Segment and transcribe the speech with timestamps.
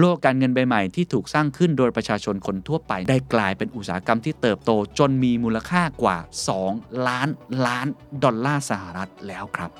[0.00, 6.18] โลกการเงินใบใหม่ที่ถูกสร้างขึ้นโดยประชาชนคนทั่วไป ได้กลายเป็นอุตสาหกรรมที่เติบโตจนมีมูลค่ากว่า
[6.62, 7.28] 2 ล้าน
[7.66, 7.86] ล้าน
[8.24, 9.70] ดอลลาร์สหรัฐแล้วครับ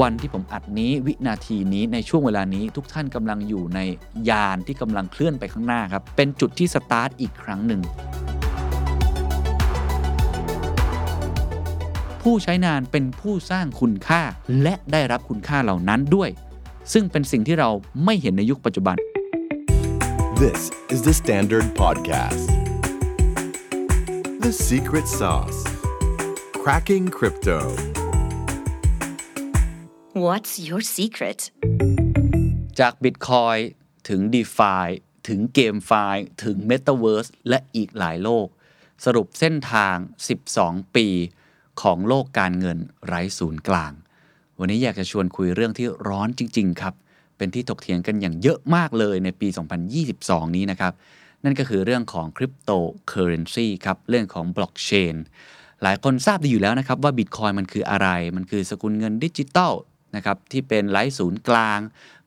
[0.00, 3.80] วันที่ผมอัดนี้วินาทีนี้ในช่วงเวลานี้ทุกท่านกำลังอยู่ใน
[4.30, 7.80] ยานที่กำลังเคลื่อนไปข้างหน้าครับ เป็นจุดที่สตาร์ทอีกครั้งหนึ่ง
[12.30, 14.22] ผู้ใช้งานเป็นผู้สร้างคุณค่า
[14.62, 16.30] และได้รับคุณค่าเหล่านั้นด้วย
[16.92, 17.70] ซึ่งเป็นสิ่งที่เรา
[18.04, 18.96] ไม่เห็นในยุคปัจจุบัน
[20.42, 20.60] This
[20.94, 22.46] is the Standard Podcast.
[24.44, 25.60] The secret sauce.
[26.62, 27.58] Cracking crypto.
[30.24, 31.40] What's your secret?
[32.78, 33.60] จาก Bitcoin
[34.08, 34.86] ถึง DeFi
[35.28, 38.46] ถึง GameFi ถึง Metaverse และอีกหลายโลก
[39.04, 39.96] สรุปเส้นทาง
[40.46, 41.08] 12 ปี
[41.82, 43.92] ของโลกการเงินไร้ศูนย์กลาง
[44.58, 46.94] วันนี้อยากจะชวนคุยเรื่องที่ร้อนจริง ๆ ครับ
[47.36, 49.48] เป็นที่ถกเถียงกันอย่างเยอะมากเลยในปี
[50.02, 50.92] 2022 นี้นะครับ
[51.44, 52.70] นั่นก็คือเรื่องของคริปโต
[53.08, 55.16] เคอเรนซีครับ เรื่องของบล็อกเชน
[55.82, 59.72] หลายคนทราบดีอยู่แล้วนะครับว่าบิตคอยน์มันคืออะไร มันคือสกุลเงินดิจิตอล
[60.16, 61.80] นะครับที่เป็นไร้ศูนย์กลาง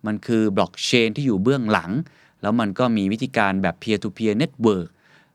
[0.06, 1.92] มันคือบล็อกเชนที่อยู่เบื้องหลัง
[2.42, 4.88] แล้วมันก็มีวิธีการแบบ peer to peer network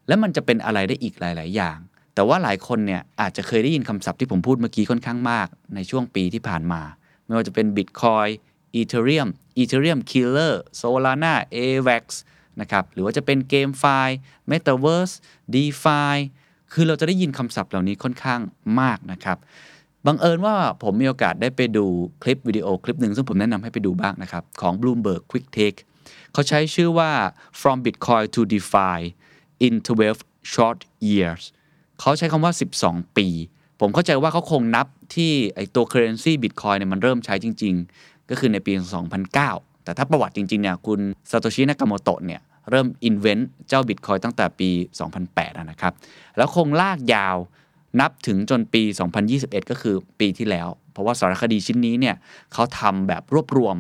[0.09, 1.79] และมันจะเป็นอะไรได้อีกหลาย ๆ อย่าง
[2.15, 6.83] แต่ว่าหลายคนเนี่ยอาจจะเคยได้ยินคำศัพท์ที่ผมพูดเมื่อกี้ค่อนข้างมากในช่วงปีที่ผ่านมา
[7.25, 8.31] ไม่ว่าจะเป็น Bitcoin
[8.79, 9.29] Ethereum
[9.61, 12.05] Ethereum Killer Solana AVAX
[12.61, 14.09] นะครับหรือว่าจะเป็น GameFi
[14.51, 15.15] Metaverse
[15.55, 16.15] DeFi
[16.73, 18.41] คือเราจะได้ยินคำศัพท์เหล่านี้ค่อนข้าง
[18.81, 19.39] มากนะครับ
[20.07, 21.87] บังเอิญว่าผมมีโอกาสได้ไปดู
[22.23, 25.79] คลิปวิดีโอคลิปหนึ่งซึ่งผมแนะนำให้ไปดูบ้างนะครับ ของ Bloomberg Quick Take
[26.33, 27.11] เขาใช้ชื่อว่า
[27.61, 28.99] From Bitcoin to DeFi
[29.67, 30.79] in 12 Short
[31.09, 31.45] Years
[32.01, 33.27] เขาใช้คำว่า 12 ปี
[33.81, 38.73] ผมเข้าใจว่าเขาคงนับที่ไอตัว currency Bitcoin เนี่ยมันเริ่มใช้จริง ๆ ก็คือในปี
[39.29, 41.01] 2009 แต่ถ้าประวัติจริง ๆ เนี่ยคุณ
[41.31, 44.71] ซาโตชินากาโมโตะเนี่ยเริ่ม invent เจ้า Bitcoin ตั้งแต่ปี
[45.19, 45.93] 2008 นะครับ
[46.37, 47.37] แล้วคงลากยาว
[48.01, 48.83] นับถึงจนปี
[49.27, 52.17] 2021 ก็คือปีที่แล้ว เพราะว่าสารคดีชิ้นนี้เนี่ย
[52.53, 53.77] เขาทำแบบรวบรวม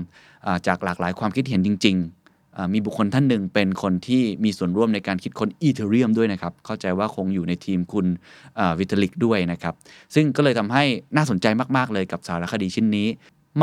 [0.67, 2.24] จากหลากหลายความคิดเห็นจริงๆ
[2.73, 8.07] มีบุคคลท่านหนึ่งเป็นคนที่มีส่วนร่วมในการคิดค้นอีเทเรียมด้วยนะครับ เข้าใจว่าคงอยู่ในทีมคุณ
[8.79, 9.75] วิทลิกด้วยนะครับ
[10.15, 10.85] ซึ่งก็เลยทำให้
[11.17, 13.09] น่าสนใจมาก ๆ เลยกับสารคดีชิ้นนี้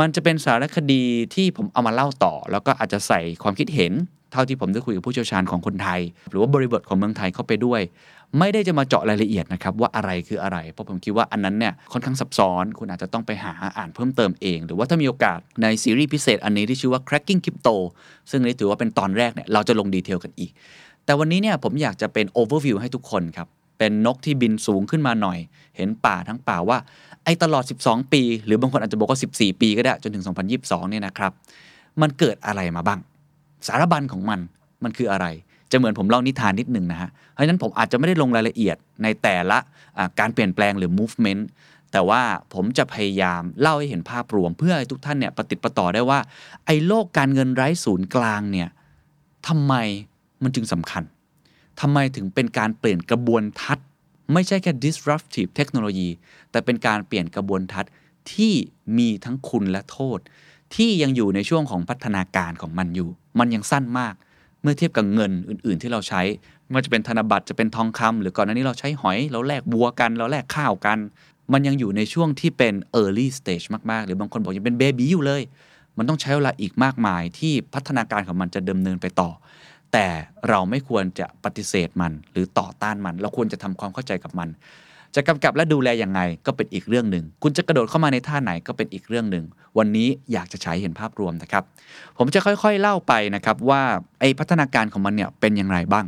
[0.00, 1.02] มันจะเป็นสารคดี
[1.34, 3.92] ที่ผมเอามาเล่าต่อ แล้วก็อาจจะใส่ความคิดเห็น
[4.32, 6.00] เท่าที่ผมได้คุยกับผู้เชี่ยวชาญของคนไทย
[6.30, 7.80] หรือว่าบริบทของเมืองไทยเข้าไปด้วย
[8.38, 17.74] ไม่ได้จะมาเจาะรายละเอียดนะครับว่าอะไรคืออะไร เพราะผมคิดว่าอันนั้นเนี่ยค่อนข้างซับซ้อน คุณอาจจะต้องไปหาอ่านเพิ่มเติมเอง หรือว่าถ้ามีโอกาสในซีรีส์พิเศษอันนี้ที่ชื่อว่า cracking crypto
[18.30, 20.50] ซึ่งนนี้ถือว่าเป็นตอนแรกเนี่ยเราจะลงดีเทลกันอีก
[21.04, 23.48] แต่วันนี้เนี่ยผมอยากจะเป็น overview ให้ทุกคนครับ
[23.78, 25.38] เป็นนกที่บินสูงขึ้นมาหน่อย
[25.76, 26.78] เห็นป่าทั้งป่าว่า
[27.24, 30.24] ไอ้ตลอด 12 ปี หรือบางคนอาจจะบอกว่า 14 ปีก็ได้จนถึง
[30.58, 31.32] 2022 เนี่ยนะครับ
[32.00, 33.00] มันเกิดอะไรมาบ้าง
[33.66, 34.40] สารบัญของมัน
[34.84, 35.26] มันคืออะไร
[35.72, 39.58] จะเหมือนผมเล่านิทานนิดหนึ่งนะฮะ เพราะฉะนั้นผมอาจจะไม่ได้ลงรายละเอียดในแต่ละ
[40.20, 41.42] การเปลี่ยนแปลงหรือ movement
[41.92, 42.22] แต่ว่า
[42.54, 46.18] ผมจะพยายามเล่าให้เห็นภาพรวม เพื่อให้ทุกท่านเนี่ยปฏิดประต่อได้ว่า
[46.66, 48.68] ไอ้โลกการเงินไร้ศูนย์กลางเนี่ย
[49.48, 49.74] ทำไม
[50.42, 51.02] มันจึงสำคัญ
[51.80, 53.86] ทำไมถึงเป็นการเปลี่ยนกระบวนทัศน์
[54.32, 56.08] ไม่ใช่แค่ disruptive technology
[56.50, 57.92] แต่เป็นการเปลี่ยนกระบวนทัศน์
[58.32, 58.52] ที่
[58.98, 60.18] มีทั้งคุณและโทษ
[60.74, 63.08] ที่ยังอยู่ในช่วงของพัฒนาการของมันอยู่
[63.38, 64.14] มันยังสั้นมาก
[64.62, 66.22] เมื่อเทียบกับเงินอื่น ๆ ที่เราใช้
[66.64, 70.98] ไม่ว่าจะเป็นธนบัตรจะเป็นทองคำหรือก่อนหน้านี้เราใช้หอย เราแลกบัวกัน เราแลกข้าวกัน
[71.52, 75.42] มันยังอยู่ในช่วงที่เป็น early stage มาก ๆ หรือบางคนบอกยังเป็นเบบีอยู่เลย
[75.96, 79.30] มันต้องใช้เวลาอีกมากมายที่พัฒนาการของมันจะดำเนินไปต่อ
[79.92, 80.06] แต่
[80.48, 84.48] เราไม่ควรจะปฏิเสธมันหรือต่อต้านมัน เราควรจะทำความเข้าใจกับมัน
[85.14, 89.44] จะกำกับและดูแลยังไงก็เป็นอีกเรื่องหนึ่ง คุณจะกระโดดเข้ามาในท่าไหนก็เป็นอีกเรื่องหนึ่ง
[89.78, 91.62] วันนี้อยากจะให้เห็นภาพรวมนะครับ
[92.18, 93.82] ผมจะค่อยๆเล่าไปนะครับว่า
[94.20, 96.04] ไอพัฒนาการของมันเนี่ยเป็นอย่างไรบ้าง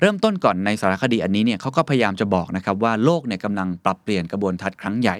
[0.00, 5.16] เริ่มต้นก่อนในสารคดีอันนี้เนี่ยเขาก็พยายามจะบอกนะครับว่าโลกเนี่ยกำลังปรับเปลี่ยนกระบวนทัศน์ครั้งใหญ่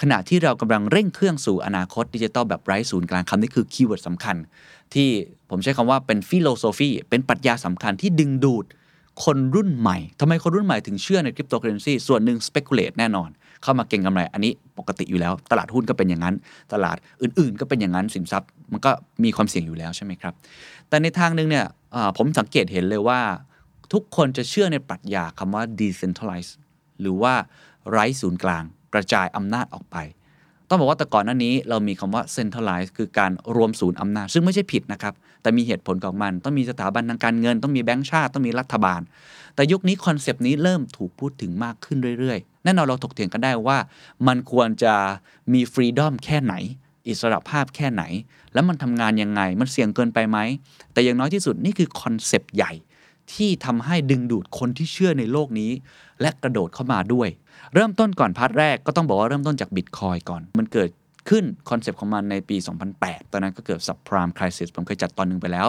[0.00, 4.36] ขณะที่เรากำลังเร่งเครื่องสู่อนาคตดิจิทัลแบบไร้ศูนย์กลางคำนี้คือ keyword สำคัญ
[4.94, 5.08] ที่
[5.50, 8.64] ผมใช้คำว่าเป็น philosophy เป็นปรัชญาสำคัญที่ดึงดูด
[9.24, 13.28] คนรุ่นใหม่ทำไมคนรุ่นใหม่ถึงเชื่อในคริปโตเคอเรนซีส่วนหนึ่ง speculate แน่นอน
[13.62, 16.34] เข้ามาเก่งกำไร อันนี้ปกติอยู่แล้ว ตลาดหุ้นก็เป็นอย่างนั้น
[16.72, 18.90] ตลาดอื่นๆ ก็เป็นอย่างนั้นสินทรัพย์ มันก็
[19.24, 20.34] มีความเสี่ยงอยู่แล้วใช่ไหมครับ
[20.88, 21.66] แต่ในทางหนึ่งเนี่ย
[22.16, 23.20] ผมสังเกตเห็นเลยว่า
[23.92, 26.50] ทุกคนจะเชื่อในปรัชญาคำว่า decentralize
[27.00, 27.34] หรือว่า
[27.90, 29.96] ไร้ศูนย์กลาง กระจายอำนาจออกไป
[30.68, 39.00] ต้องบอกว่าแต่ก่อนหน้านี้เรามีคำว่า centralize คือการรวมศูนย์อำนาจ ซึ่งไม่ใช่ผิดนะครับ แต่มีเหตุผลของมัน ต้องมีสถาบันทางการเงิน ต้องมีแบงก์ชาติ ต้องมีรัฐบาล
[39.54, 43.78] แต่ยุคนี้คอนเซปต์นี้เริ่มถูกพูดถึงมากขึ้นเรื่อยๆ แน่นอนเราถกเถียงกันได้ว่า
[44.26, 44.94] มันควรจะ
[45.52, 46.54] มี freedom แค่ไหน
[47.08, 48.02] อิสรภาพแค่ไหน
[48.52, 50.38] แล้วมันทำงานยังไง มันเสี่ยงเกินไปไหม
[50.92, 52.72] แต่อย่างน้อยที่สุดนี่คือคอนเซปต์ใหญ่
[53.34, 55.70] ที่ทำให้ดึงดูดคนที่เชื่อในโลกนี้
[56.20, 57.28] และกระโดดเข้ามาด้วย
[57.74, 60.90] เริ่มต้นก่อน part แรกก็ต้องบอกว่าเริ่มต้นจากบิตคอยน์ก่อน มันเกิด
[61.28, 62.56] ขึ้นคอนเซปต์ของมันในปี
[62.94, 65.66] 2008 ตอนนั้นก็เกิด subprime crisis ผมเคยจัดตอนหนึ่งไปแล้ว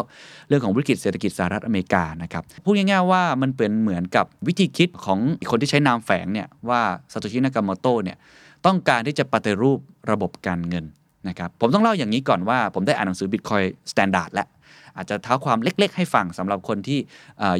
[0.47, 5.19] เรื่องของวิกฤตเศรษฐกิจสหรัฐอเมริกานะครับ พูดง่ายๆว่ามันเป็นเหมือนกับวิธีคิดของ
[5.51, 6.81] คนที่ใช้นามแฝงเนี่ยว่า
[7.11, 8.17] ซาโตชินากาโมโตะเนี่ย
[8.65, 9.79] ต้องการที่จะปฏิรูป
[10.11, 10.85] ระบบการเงิน
[11.27, 14.47] นะครับผมต้องเล่าอย่างนี้ก่อนว่า ผมได้อ่านหนังสือ Bitcoin Standard แล้ว
[14.97, 16.99] อาจจะเท้าความเล็ก ๆ ให้ฟังสำหรับคนที่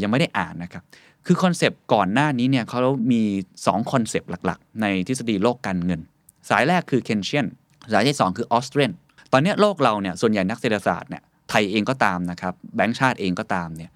[0.01, 0.83] ยังไม่ได้อ่านนะครับ
[1.25, 2.79] คือคอนเซปต์ก่อนหน้านี้เนี่ยเขา
[3.11, 3.21] มี
[3.57, 6.01] 2 คอนเซปต์หลักๆ ในทฤษฎีโลกการเงิน
[6.49, 7.47] สายแรกคือเคนเชียน
[7.91, 8.91] สายที่ 2 คือออสเตรียน
[9.31, 13.91] ตอนนี้โลกเราเนี่ยส่วนใหญ่นักเศรษฐศาสตร์เนี่ยไทยเองก็ตามนะครับแบงก์ชาติเองก็ตามเนี่ย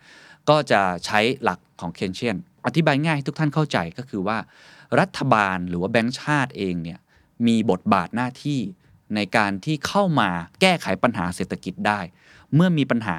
[0.50, 4.38] ก็จะใช้หลักของเคนเชียนอธิบายง่ายให้ทุกท่านเข้าใจก็คือว่า
[5.00, 7.00] รัฐบาลหรือว่าแบงก์ชาติเองเนี่ย
[7.48, 8.60] มีบทบาทหน้าที่
[9.16, 10.30] ในการที่เข้ามา
[10.62, 12.00] แก้ไขปัญหาเศรษฐกิจได้
[12.56, 13.18] เมื่อมีปัญหา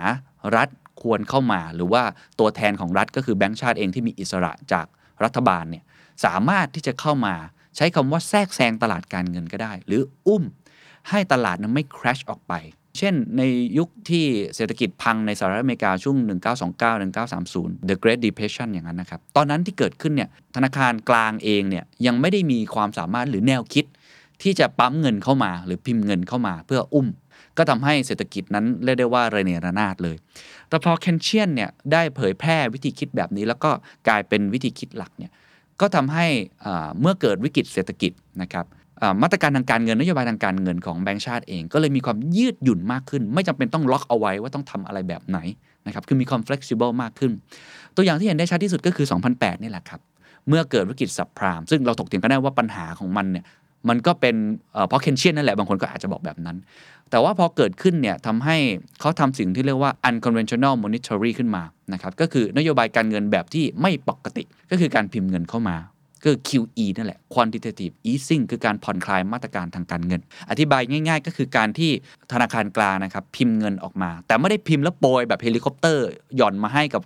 [0.57, 0.69] รัฐ
[1.05, 2.03] ควรเข้ามา หรือว่า
[2.39, 4.87] ตัวแทนของรัฐก็คือแบงก์ชาติเองที่มีอิสระจาก
[5.25, 5.85] รัฐบาลเนี่ย
[6.25, 7.35] สามารถที่จะเข้ามา
[7.77, 10.43] ใช้คำว่าแทรกแซงตลาดการเงินก็ได้ หรืออุ้ม
[11.11, 12.55] ให้ตลาดนั้นไม่ crash ออกไป
[12.99, 13.43] เช่นใน
[13.79, 14.25] ยุคที่
[14.55, 16.17] เศรษฐกิจพังในสหรัฐอเมริกาช่วง
[16.63, 17.03] 1929
[17.43, 23.85] 1930 The Great Depression อย่างนั้นนะครับ ตอนนั้นที่เกิดขึ้นเนี่ยธนาคารกลางเองเนี่ยยังไม่ได้มีความสามารถหรือแนวคิด
[24.43, 27.09] ที่จะปั๊มเงินเข้ามา หรือพิมพ์เงินเข้ามาเพื่ออุ้ม
[27.59, 30.17] ก็ทำให้เศรษฐกิจนั้นเรียกได้ว่าระเนระนาดเลย
[30.75, 33.71] แต่พอเคนเชียนเนี่ยได้เผยแพร่วิธีคิดแบบนี้ แล้วก็
[34.09, 35.33] กลายเป็นวิธีคิดหลักเนี่ย
[35.81, 36.27] ก็ทำให้
[37.01, 38.13] เมื่อเกิดวิกฤตเศรษฐกิจ
[38.43, 38.65] นะครับ
[39.23, 45.39] มาตรการทางการเงินนโยบายทางการเงินของแบงก์ชาติเอง ก็เลยมีความยืดหยุ่นมากขึ้น ไม่จำเป็นต้องล็อกเอาไว้ว่าต้องทำอะไรแบบไหน
[45.87, 47.33] นะครับคือมีความ flexible มากขึ้น
[47.97, 50.01] ตัวอย่างที่เห็นได้ชัดที่สุดก็คือ 2008 นี่แหละครับ
[50.49, 53.45] เมื่อเกิดวิกฤตสับพราม ซึ่งเราถกเถียงกันได้ว่าปัญหาของมันเนี่ย
[53.89, 54.37] มันก็เป็น
[54.89, 56.57] เพราะ Keynesian นั่นแหละบางคนก็อาจจะบอกแบบนั้น
[57.11, 58.57] แต่ว่าพอเกิดขึ้นเนี่ยทำให้
[59.01, 65.77] เขาทำสิ่งที่เรียกว่า unconventional monetary ขึ้นมานะครับก็คือนโยบายการเงินแบบที่ไม่ปกติ ก็คือการพิมพ์เงินเข้ามา
[66.23, 70.21] ก็คือ QE นั่นแหละ quantitative easing คือการผ่อนคลายมาตรการทางการเงิน
[70.51, 71.91] อธิบายง่าย ๆ ก็คือการที่
[72.33, 76.07] ธนาคารกลางนะครับพิมพ์เงินออกมา แต่ไม่ได้พิมพ์แล้วโปรยแบบเฮลิคอปเตอร์
[76.37, 77.03] หย่อนมาให้กับ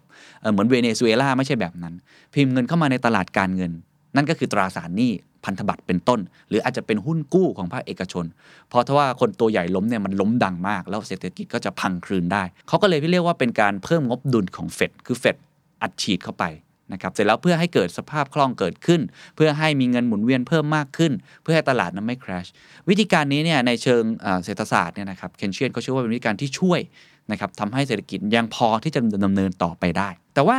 [0.53, 1.95] เหมือนเวเนซุเอลาไม่ใช่แบบนั้น
[2.35, 3.73] พิมพ์เงินเข้ามาในตลาดการเงิน
[4.19, 5.13] นั่นก็คือตราสารหนี้
[5.45, 8.25] พันธบัตรเป็นต้น หรืออาจจะเป็นหุ้นกู้ของภาคเอกชน
[8.69, 15.37] เพราะถ้าว่าคนตัวใหญ่ล้มเนี่ยมันล้มดังมาก แล้วเศรษฐกิจก็จะพังคลืนได้ เขาก็เลยเรียกว่าเป็นการเพิ่มงบดุลของเฟดคือเฟด
[15.83, 16.45] อัดฉีดเข้าไป
[16.93, 19.01] นะครับเสร็จแล้วเพื่อให้เกิดสภาพคล่องเกิดขึ้น
[19.37, 21.13] เพื่อให้มีเงินหมุนเวียนเพิ่มมากขึ้น
[21.43, 22.49] เพื่อให้ตลาดนั้นไม่ crash
[22.89, 24.03] วิธีการนี้เนี่ยในเชิง
[24.45, 26.81] เศรษฐศาสตร์เนี่ยนะครับเคนเชียนเขาเชื่อว่าเป็นวิธีการที่ช่วย
[27.31, 30.59] นะครับทำให้เศรษฐกิจยังพอที่จะดำเนินต่อไปได้ แต่ว่า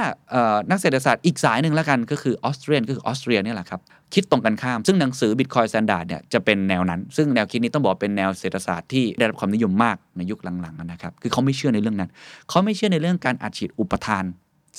[0.70, 3.82] นักเศรษฐศาสตร์อีกสายหนึ่งแล้วกันก็คือ Austrian ก็คือ Austrian นี่แหละครับ
[4.14, 12.10] คิดตรงกันข้าม ซึ่งหนังสือ Bitcoin Standard เนี่ยจะเป็นแนวนั้น ซึ่งแนวคิดนี้ต้องบอกเป็นแนวเศรษฐศาสตร์ที่ได้รับความนิยมมากในยุคหลังๆนะครับคือเขาไม่เชื่อในเรื่องนั้น
[12.50, 14.24] เขาไม่เชื่อในเรื่องการอัดฉีดอุปทาน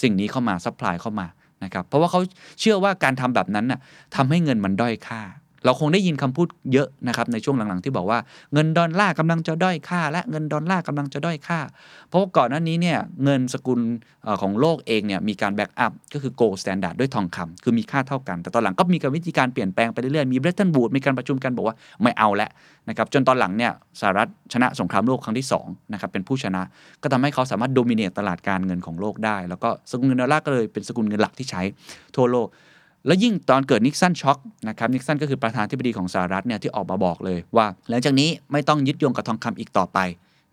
[0.02, 1.26] สิ่งนี้เข้ามา supply เข้ามา
[1.64, 2.20] นะครับเพราะว่าเขา
[2.60, 3.80] เชื่อว่าการทำแบบนั้นน่ะ
[4.16, 5.20] ทำให้เงินมันด้อยค่า
[5.64, 8.18] เราคงได้ยินคำพูดเยอะนะครับในช่วงหลังๆ ที่บอกว่า
[8.52, 11.60] เงินดอลลาร์กำลังจะด้อยค่า และเงินดอลลาร์กำลังจะด้อยค่า
[12.08, 13.80] เพราะว่าก่อนหน้านี้เนี่ยเงินสกุล
[14.42, 22.50] ของโลกเองเนี่ยมีการ backup ก็คือ gold standard ด้วยทองคำคือมีค่าเท่ากัน แต่ตอนหลังก็มีการวิธีการเปลี่ยนแปลงไปเรื่อยๆ มี Bretton Woods มีการประชุมกันบอกว่าไม่เอาแล้ว
[22.88, 26.62] นะครับจนตอนหลังเนี่ยสหรัฐชนะสงครามโลกครั้งที่สองนะครับเป็นผู้ชนะ
[27.02, 31.62] ก็ทำให้เขาสามารถ dominate ตลาดการเงินของโลกได้ แล้วก็สกุลเงินดอลลาร์ก็เลยเป็นสกุลเงินหลักที่ใช้
[32.16, 32.48] ทั่วโลก
[33.06, 39.98] แล้วยิ่งตอนเกิด Nixon Shock นะครับนิกสันก็คือประธานธิบดีของสหรัฐเนี่ยที่ออกมาบอกเลยว่า หลังจากนี้ไม่ต้องยึดโยงกับทองคำอีกต่อไป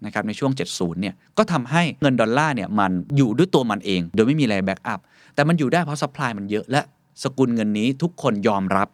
[0.05, 5.00] นะครับในช่วง 70 เนี่ยก็ทำให้เงินดอลลาร์เนี่ยมันอยู่ด้วยตัวมันเอง โดยไม่มีอะไร backup
[5.35, 6.81] แต่มันอยู่ได้เพราะ supply มันเยอะและ
[7.23, 8.87] สกุลเงินนี้ทุกคนยอมรับ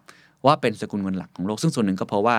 [0.45, 2.35] ว่าเป็นสกุลเงินหลักของโลก ซึ่งส่วนหนึ่งก็เพราะว่า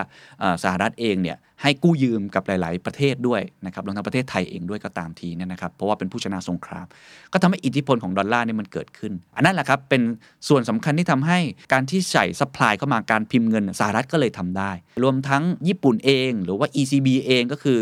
[0.63, 6.87] สหรัฐเองเนี่ยให้กู้ยืมกับหลาย ๆ ประเทศด้วยนะครับรวมทั้งประเทศไทยเองด้วยก็ตามทีเนี่ยนะครับเพราะว่าเป็นผู้ชนะสงคราม
[7.33, 10.03] ก็ทำให้อิทธิพลของดอลลาร์เนี่ยมันเกิดขึ้น อันนั้นแหละครับเป็น
[10.49, 11.39] ส่วนสำคัญที่ทำให้
[11.73, 14.71] การที่ใส่ supply เข้ามาการพิมพ์เงินสหรัฐก็เลยทำได้
[15.03, 17.79] รวมทั้งญี่ปุ่นเอง หรือว่า ECB เองก็คือ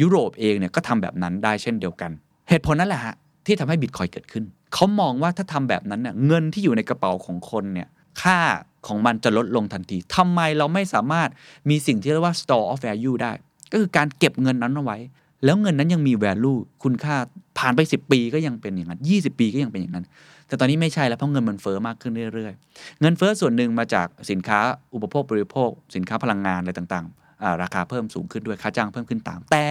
[0.00, 2.10] ยุโรปเองเนี่ยก็ทำแบบนั้นได้เช่นเดียวกัน
[2.48, 3.14] เหตุผลนั่นแหละฮะ
[3.46, 7.88] ที่ทำให้บิตคอยเกิดขึ้น เขามองว่าถ้าทำแบบนั้นเนี่ยเงินที่อยู่ในกระเป๋าของคนเนี่ย
[8.22, 8.38] ค่า
[8.86, 11.28] ของมันจะลดลงทันทีทำไมเราไม่สามารถ
[11.70, 13.32] มีสิ่งที่เรียกว่า store of value ได้
[13.72, 14.98] ก็คือการเก็บเงินนั้นเอาไว้
[15.44, 17.16] แล้วเงินนั้นยังมี value คุณค่า
[17.58, 20.04] ผ่านไป 10 ปีก็ยังเป็นอย่างนั้น 20 ปีก็ยังเป็นอย่างนั้น
[20.46, 24.58] แต่ตอนนี้ไม่ใช่แล้วเพราะเงินมันเฟอ้อมากขึ้นเรื่อยๆ เงินเฟอ้อส่วนหนึ่งมาจากสินค้า
[24.94, 29.64] อุปโภคบริโภค สินค้าพลังงานอะไรต่างๆ ราคาเพิ่มสูงขึ้นด้วยค่าจ้างเพิ่มขึ้นตาม แต่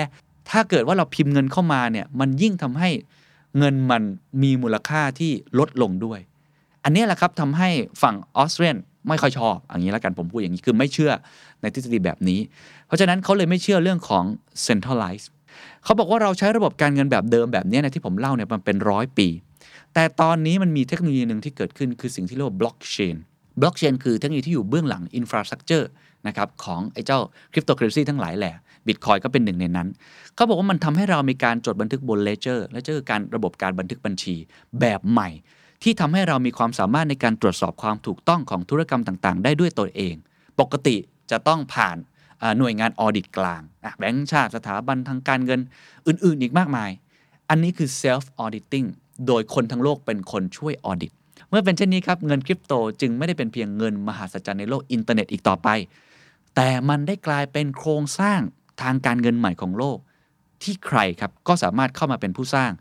[0.49, 2.89] ถ้าเกิดว่าเราพิมพ์เงินเข้ามาเนี่ยมันยิ่งทำให้
[3.57, 4.03] เงินมัน
[4.43, 6.19] มีมูลค่าที่ลดลงด้วย
[6.83, 7.69] อันนี้แหละครับทำให้
[8.01, 8.77] ฝั่งออสเตรียน
[9.07, 11.11] ไม่ค่อยชอบอย่างนี้แล้วกันผมพูดอย่างนี้คือไม่เชื่อ
[11.61, 12.39] ในทฤษฎีแบบนี้
[12.87, 14.23] เพราะฉะนั้นเขาเลยไม่เชื่อเรื่องของ
[14.65, 15.27] centralized
[15.83, 19.27] เขาบอกว่าเราใช้ระบบการเงินแบบเดิมแบบนี้นะที่ผมเล่าเนี่ยมันเป็นร้อยปี
[19.93, 23.15] แต่ตอนนี้มันมีเทคโนโลยีหนึ่งที่เกิดขึ้นคือสิ่งที่เรียกว่าบล็อกเชน
[23.61, 25.89] บล็อกเชนคือเทคโนโลยีที่อยู่เบื้องหลัง infrastructure
[26.27, 27.19] นะครับของไอ้เจ้า
[27.53, 28.53] คริปโตเคอเรนซีทั้งหลายแหละ
[28.87, 29.87] บิตคอยน์ก็เป็นหนึ่งในนั้น
[30.35, 34.35] เขาบอกว่ามันทำให้เรามีการจดบันทึกบน ledger ledger การระบบการบันทึกบัญชี
[34.79, 35.29] แบบใหม่
[35.83, 40.15] ที่ทำให้เรามีความสามารถในการตรวจสอบความถูกต้องของธุรกรรมต่าง ๆ ได้ด้วยตัวเอง
[40.59, 40.95] ปกติ
[41.31, 41.97] จะต้องผ่าน
[42.59, 43.61] หน่วยงาน audit กลาง
[43.97, 45.59] แบงก์ชาติสถาบันทางการเงิน
[46.07, 46.89] อื่น ๆ อีกมากมาย
[47.49, 48.87] อันนี้คือ self auditing
[49.27, 51.11] โดยคนทั้งโลกเป็นคนช่วย audit
[51.49, 55.69] เมื่อเป็นเช่นนี้ครับ เงินคริปโตจึงไม่ได้เป็นเพียงเงินมหาศาลในโลกอินเทอร์เน็ตอีกต่อไป
[56.55, 58.39] แต่มันได้กลายเป็นโครงสร้าง
[58.81, 59.97] ทางการเงินใหม่ของโลก
[60.63, 62.71] ที่ใครครับก็สามารถเข้ามาเป็นผู้สร้าง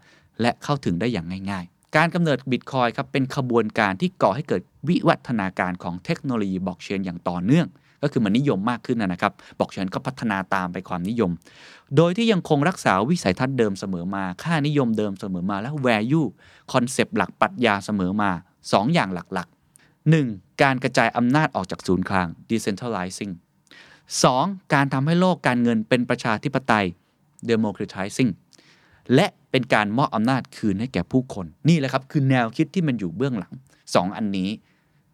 [0.40, 7.66] และเข้าถึงได้อย่างง่าย การกำเนิดบิตคอยน์ครับเป็นขบวนการที่ก่อให้เกิดวิวัฒนาการของเทคโนโลยีบล็อกเชนอย่างต่อเนื่อง
[8.02, 11.30] ก็คือมันนิยมมากขึ้นนะครับบล็อกเชนก็พัฒนาตามไปความนิยม
[11.96, 16.26] โดยที่ยังคงรักษาวิสัยทัศน์เดิมเสมอมา ค่านิยมเดิมเสมอมาและ value
[16.72, 18.30] คอนเซปต์หลักปรัชญาเสมอมา
[18.62, 20.62] 2 อย่างหลักๆ 1.
[20.62, 23.32] การกระจายอำนาจออกจากศูนย์กลาง decentralizing
[24.02, 24.75] 2.
[24.75, 26.87] การทำให้โลกการเงินเป็นประชาธิปไตย
[27.50, 28.30] democratizing
[29.14, 33.52] และเป็นการมอบอำนาจคืนให้แก่ผู้คน นี่แหละครับคือแนวคิดที่มันอยู่เบื้องหลัง
[33.85, 34.50] 2 อันนี้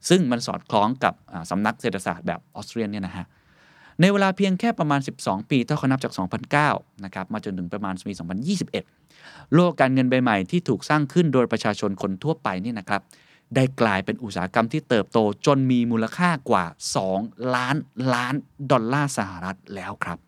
[0.09, 1.15] ซึ่งมันสอดคล้องกับ
[1.51, 3.27] สำนักเศรษฐศาสตร์แบบออสเตรียนเนี่ยนะฮะ
[4.01, 6.13] ในเวลาเพียงแค่ประมาณ 12 ปีถ้าเขานับจาก
[6.59, 8.13] 2009 นะครับ มาจนถึงประมาณปี
[8.87, 13.03] 2021 โลกการเงินใบใหม่ที่ถูกสร้างขึ้นโดยประชาชนคนทั่วไปนี่นะครับ
[13.55, 16.65] ได้กลายเป็นอุตสาหกรรมที่เติบโตจนมีมูลค่ากว่า
[17.09, 17.77] 2 ล้าน
[18.15, 18.35] ล้าน
[18.71, 20.19] ดอลลาร์สหรัฐแล้วครับ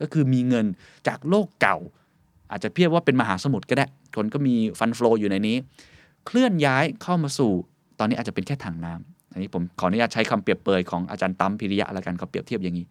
[0.00, 0.66] ก็คือมีเงิน
[1.06, 1.78] จากโลกเก่า
[2.52, 5.56] อาจจะเพียบว่าเป็นมหาสมุทรก็ได้ คนก็มีฟันฟลออยู่ในนี้
[6.26, 7.52] เคลื่อนย้ายเข้ามาสู่
[7.98, 12.86] ตอนนี้อาจจะเป็นแค่ถังน้ำอันนี้ผมขออนุญาตใช้คำเปรียบเปรยของอาจารย์ตั้มพิริยะล้วกันเขาเปรียบเทียบอย่างนี้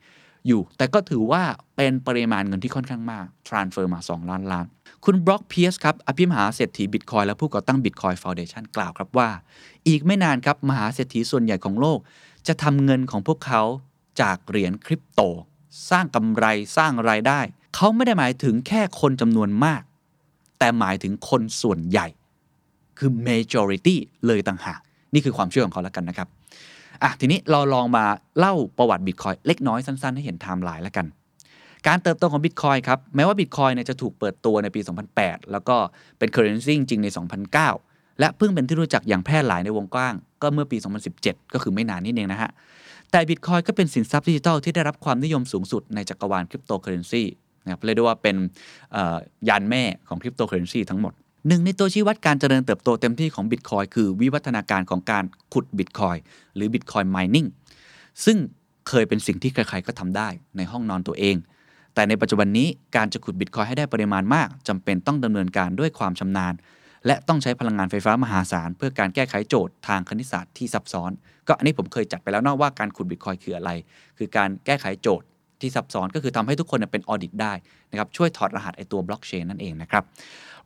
[0.47, 1.43] อยู่ แต่ก็ถือว่า
[1.75, 4.65] เป็นปริมาณเงินที่ค่อนข้างมาก transfer มา 2 ล้านล้าน
[5.05, 9.29] คุณบล็อกเพียสครับ อภิมหาเศรษฐีบิตคอยและผู้ก่อตั้งบิตคอยฟาวเดชันกล่าวครับว่า
[9.87, 11.99] อีกไม่นานครับมหาเศรษฐีส่วนใหญ่ของโลก
[12.47, 13.61] จะทำเงินของพวกเขา
[14.21, 15.21] จากเหรียญคริปโต
[15.89, 16.45] สร้างกำไร
[16.77, 17.39] สร้างรายได้
[17.75, 19.81] เขาไม่ได้หมายถึงแค่คนจำนวนมาก
[20.59, 22.07] แต่หมายถึงคนส่วนใหญ่
[22.97, 23.95] คือ majority
[24.27, 24.79] เลยต่างหาก
[25.13, 26.27] นี่คือความเชื่อของเขาแล้วกันนะครับ
[27.03, 28.05] อะทีนี้เราลองมา
[28.37, 31.05] เล่าประวัติบิตคอยน์เล็กน้อยสั้นๆ ให้เห็นไทม์ไลน์แล้วกัน
[31.87, 34.81] การเติบโตของบิตคอยน์ครับแม้ว่าบิตคอยน์เนี่ยจะถูกเปิดตัวในปี
[35.15, 35.75] 2008 แล้วก็
[36.17, 37.07] เป็น currency จริงใน
[37.63, 40.77] 2009 และเพิ่งเป็นที่รู้จักอย่างแพร่หลายในวงกว้าง ก็เมื่อปี
[41.15, 42.51] 2017 ก็คือไม่นานนิดเองนะฮะ
[43.11, 47.23] แต่บิตคอยน์ก็เป็นสินทรัพย์ดิจิทัลที่ได้รับความนิยมสูงสุดในจักรวาลคริปโตเคอเรนซี
[47.63, 48.35] นะครับเรียกได้ว่าเป็น
[49.49, 51.13] ยานแม่ของคริปโตเคอเรนซีทั้งหมด
[51.47, 56.17] หนึ่งในตัวชี้วัดการเจริญเติบโตเต็มที่ของบิตคอยน์คือวิวัฒนาการของการขุดบิตคอย
[56.55, 57.47] หรือบิตคอยมินิ่ง
[58.25, 58.37] ซึ่ง
[58.89, 61.35] เคยเป็นสิ่งที่ใครๆก็ทำได้ในห้องนอนตัวเอง
[61.93, 66.53] แต่ในปัจจุบันนี้การจะขุดบิตคอยให้ได้ปริมาณมากจำเป็นต้องดำเนินการด้วยความชำนาญ
[67.05, 71.11] และต้องใช้พลังงานไฟฟ้ามหาศาล เพื่อการแก้ไขโจทย์ทางคณิตศาสตร์ที่ซับซ้อน
[71.47, 73.71] ก็อันนี้ผมเคยจัดไปแล้วนอกว่าการขุดบิตคอยคืออะไร
[74.17, 75.27] คือการแก้ไขโจทย์
[75.61, 77.53] ที่ซับซ้อนก็คือทำให้ทุกคนเป็นออดิตได้
[77.91, 80.03] นะครับช่วยถอดรหัสไอตัวบล็อกเชนนั่นเองนะครับ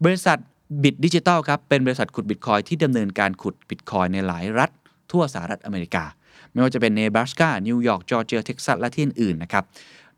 [0.05, 0.37] บริษัท
[0.83, 4.69] บิตดิจิตอลครับเป็นบริษัทขุดบิตคอยน์ที่ดำเนินการขุดบิตคอยน์ในหลายรัฐ
[5.11, 6.03] ทั่วสหรัฐอเมริกา
[6.51, 9.63] ไม่ว่าจะเป็นเนบราสกา นิวยอร์ก จอร์เจีย เท็กซัส และที่อื่นๆนะครับ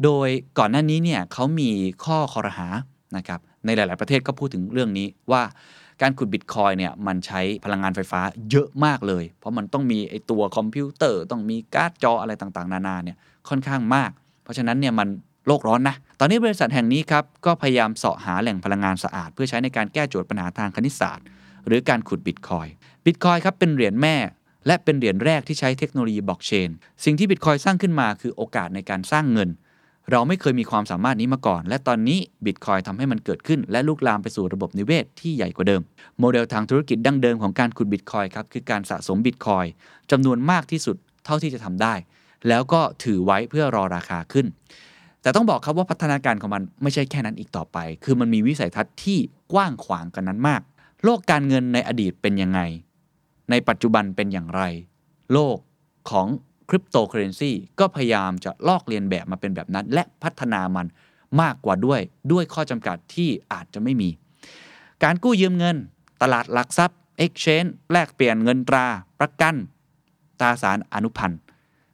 [0.03, 1.69] โดยก่อนหน้านี้เนี่ยเขามี
[2.05, 2.67] ข้อครหา
[3.17, 5.43] นะครับในหลาย ๆ ประเทศก็พูดถึงเรื่องนี้ว่า
[6.01, 13.17] การขุดบิตคอยน์เนี่ยมันใช้พลังงานไฟฟ้าเยอะมากเลย เพราะมันต้องมีไอตัวคอมพิวเตอร์ ต้องมีการ์ดจออะไรต่างๆ นานาเนี่ย
[13.49, 14.11] ค่อนข้างมาก
[14.47, 15.07] เพราะฉะนั้นเนี่ยมัน
[15.47, 21.25] โลกร้อนนะ ตอนนี้บริษัทแห่งนี้ครับก็พยายามเสาะหาแหล่งพลังงานสะอาด เพื่อใช้ในการแก้โจทย์ปัญหาทางคณิตศาสตร์
[21.67, 22.67] หรือการขุดบิตคอยน์
[23.05, 24.15] บิตคอยน์ครับเป็นเหรียญแม่
[24.67, 26.69] และเป็นเหรียญแรกที่ใช้เทคโนโลยีบล็อกเชน
[27.03, 29.49] สิ่งที่บิตคอยน์สร้างขึ้นมาคือโอกาสในการสร้างเงิน
[30.11, 35.81] เราไม่เคยมีความสามารถนี้มาก่อน และตอนนี้บิตคอยน์ทำให้มันเกิดขึ้น และลุกลามไปสู่ระบบนิเวศที่ใหญ่กว่าเดิม
[36.19, 39.65] โมเดลทางธุรกิจดั้งเดิมของการขุดบิตคอยน์ครับคือการสะสมบิตคอยน์
[40.11, 41.93] จำนวนมากที่สุดเท่าที่จะทำได้
[42.47, 44.47] แล้วก็ถือไว้เพื่อรอราคาขึ้น
[45.21, 49.19] แต่ต้องบอกครับว่าพัฒนาการของมันไม่ใช่แค่นั้นอีกต่อไป คือมันมีวิสัยทัศน์ที่
[49.53, 50.61] กว้างขวางกันนั้นมาก
[51.03, 52.59] โลกการเงินในอดีตเป็นยังไง
[53.49, 54.61] ในปัจจุบันเป็นอย่างไร
[55.33, 55.57] โลก
[56.09, 56.27] ของ
[56.69, 60.85] คริปโตเคอเรนซีก็พยายามจะลอกเลียนแบบมาเป็นแบบนั้น และพัฒนามัน
[61.41, 62.01] มากกว่าด้วย
[62.31, 64.09] ด้วยข้อจำกัดที่อาจจะไม่มี
[65.03, 65.75] การกู้ยืมเงิน
[66.21, 68.85] ตลาดหลักทรัพย์ Exchange แลกเปลี่ยนเงินตรา
[69.19, 69.55] ประกัน
[70.39, 71.39] ตราสารอนุพันธ์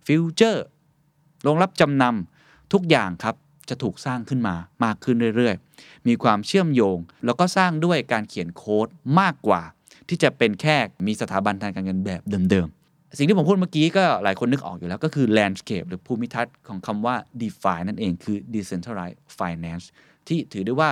[0.06, 3.36] futures โรงรับจำนำทุกอย่างครับ
[3.70, 8.88] จะถูกสร้างขึ้นมามากขึ้นเรื่อยๆ มีความเชื่อมโยง แล้วก็สร้างด้วยการเขียนโค้ด
[9.20, 9.62] มากกว่า
[10.10, 19.86] ที่จะเป็นแค่มีสถาบันทางการเงินแบบเดิมๆ สิ่งที่ผมพูดเมื่อกี้ก็หลายคนนึกออกอยู่แล้วก็คือ landscape หรือภูมิทัศน์ของคำว่า DeFi นั่นเองคือ decentralized finance
[20.28, 20.90] ที่ถือได้ว่า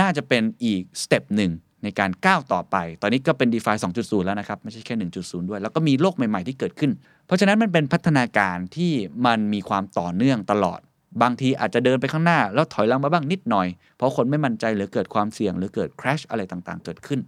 [0.00, 1.50] น่าจะเป็นอีก step หนึ่ง
[1.82, 6.92] ในการก้าวต่อไป ตอนนี้ก็เป็น DeFi 2.0 แล้วนะครับ ไม่ใช่แค่ 1.0 ด้วย แล้วก็มีโลกใหม่ ๆ ที่เกิดขึ้น
[7.30, 8.92] เพราะฉะนั้นมันเป็นพัฒนาการที่
[9.26, 10.80] มันมีความต่อเนื่องตลอด
[11.22, 17.20] บางทีอาจจะเดินไปข้างหน้า แล้วถอยหลังมาบ้างนิดหน่อย เพราะคนไม่มั่นใจหรือเกิดความเสี่ยง หรือเกิด crash อะไรต่างๆ เกิดขึ้น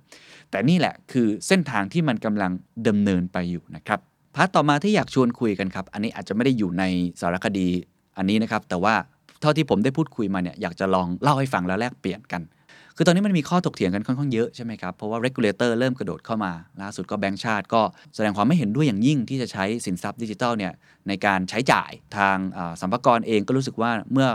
[0.50, 2.50] แต่นี่แหละคือเส้นทางที่มันกำลัง
[2.88, 4.00] ดำเนินไปอยู่นะครับ
[4.35, 6.84] part ต่อมาที่อยากชวนคุยกันครับ อันนี้อาจจะไม่ได้อยู่ใน
[7.20, 7.68] สารคดี
[8.16, 8.94] อันนี้นะครับ แต่ว่า
[9.40, 12.42] เท่าที่ผมได้พูดคุยมาเนี่ยอยากจะลองเล่าให้ฟังแล้วแลกเปลี่ยนกัน
[12.96, 17.82] คือตอนนี้มันมีข้อถกเถียงกันค่อนข้างเยอะใช่ไหมครับ เพราะว่า regulator เริ่มกระโดดเข้ามา ล่าสุดก็แบงก์ชาติก็
[18.14, 20.72] แสดงความไม่เห็นด้วยอย่างยิ่งที่จะใช้สินทรัพย์ดิจิทัลเนี่ย
[21.08, 22.36] ในการใช้จ่ายทาง
[22.80, 24.28] สัมภาระเองก็รู้สึกว่าเมื่อ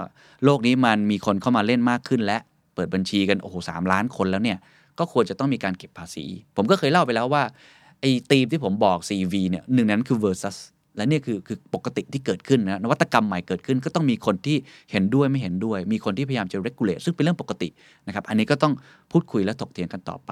[0.45, 2.37] โลกนี้มันมีคนเข้ามาเล่นมากขึ้น และ
[2.75, 4.57] เปิดบัญชีกันโอ้โหสามล้านคนแล้วเนี่ย
[4.99, 6.25] ก็ควรจะต้องมีการเก็บภาษี
[6.55, 7.43] ผมก็เคยเล่าไปแล้วว่า
[7.99, 10.57] ไอ้ธีมที่ผมบอก CV เนี่ยหนึ่งนั้นคือ versus
[10.99, 14.57] และนี่คือคือปกติที่เกิดขึ้นนะนวัตกรรมใหม่เกิดขึ้น ก็ต้องมีคนที่
[14.91, 17.69] เห็นด้วยไม่เห็นด้วย มีคนที่พยายามจะ regulate ซึ่งเป็นเรื่องปกติ
[18.07, 18.73] นะครับอันนี้ก็ต้อง
[19.11, 20.31] พูดคุยและถกเถียงกันต่อไป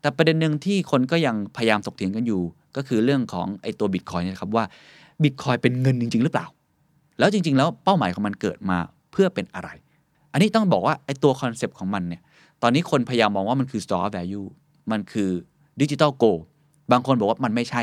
[0.00, 2.42] แต่ประเด็นหนึ่งที่คนก็ยังพยายามถกเถียงกันอยู่
[2.76, 4.64] ก็คือเรื่องของไอ้ตัวบิตคอยน์เนี่ยนะครับว่า
[5.22, 6.46] บิตคอยน์เป็นเงินจริง ๆ หรือเปล่า
[7.18, 8.78] แล้วจริง ๆ แล้วเป้าหมายของมันเกิดมา
[9.12, 9.68] เพื่อเป็นอะไร
[10.32, 12.22] อันนี้ต้องบอกว่าไอ้ตัวคอนเซปต์ของมันเนี่ย
[12.62, 14.46] ตอนนี้คนพยายามมองว่ามันคือ store of value
[14.90, 15.30] มันคือ
[15.80, 16.24] ดิจิ t a ลโก
[16.92, 17.82] บางคนบอกว่ามันไม่ใช่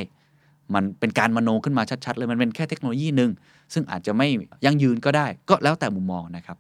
[0.74, 3.31] มันเป็นการมโนขึ้นมาชัดๆเลยมันเป็นแค่เทคโนโลยีหนึ่ง
[3.74, 4.27] ซึ่งอาจจะไม่
[4.65, 6.57] ยั่งยืนก็ได้ ก็แล้วแต่มุมมองนะครับ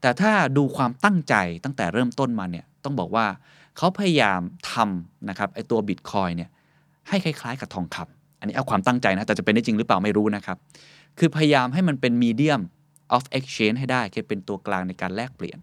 [0.00, 1.34] แต่ถ้าดูความตั้งใจ
[1.64, 3.26] ตั้งแต่เริ่มต้นมาเนี่ยต้องบอกว่า
[3.76, 4.40] เขาพยายาม
[4.72, 6.50] ทำนะครับไอตัวบิตคอยเนี่ย
[7.08, 10.56] ให้คล้ายๆ กับทองคำอันนี้เอาความตั้งใจนะ แต่จะเป็นได้จริงหรือเปล่าไม่รู้นะครับ
[11.18, 12.60] คือพยายามให้มันเป็นมีเดียม
[13.16, 15.58] of exchange ให้ได้คือเป็นตัวกลางในการแลกเปลี่ยน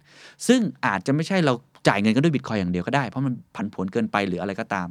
[0.47, 1.53] ซึ่งอาจจะไม่ใช่เรา
[1.87, 4.87] จ่ายเงินกันด้วยบิตคอยอย่างเดียวก็ได้ เพราะมันผันผวนเกินไปหรืออะไรก็ตาม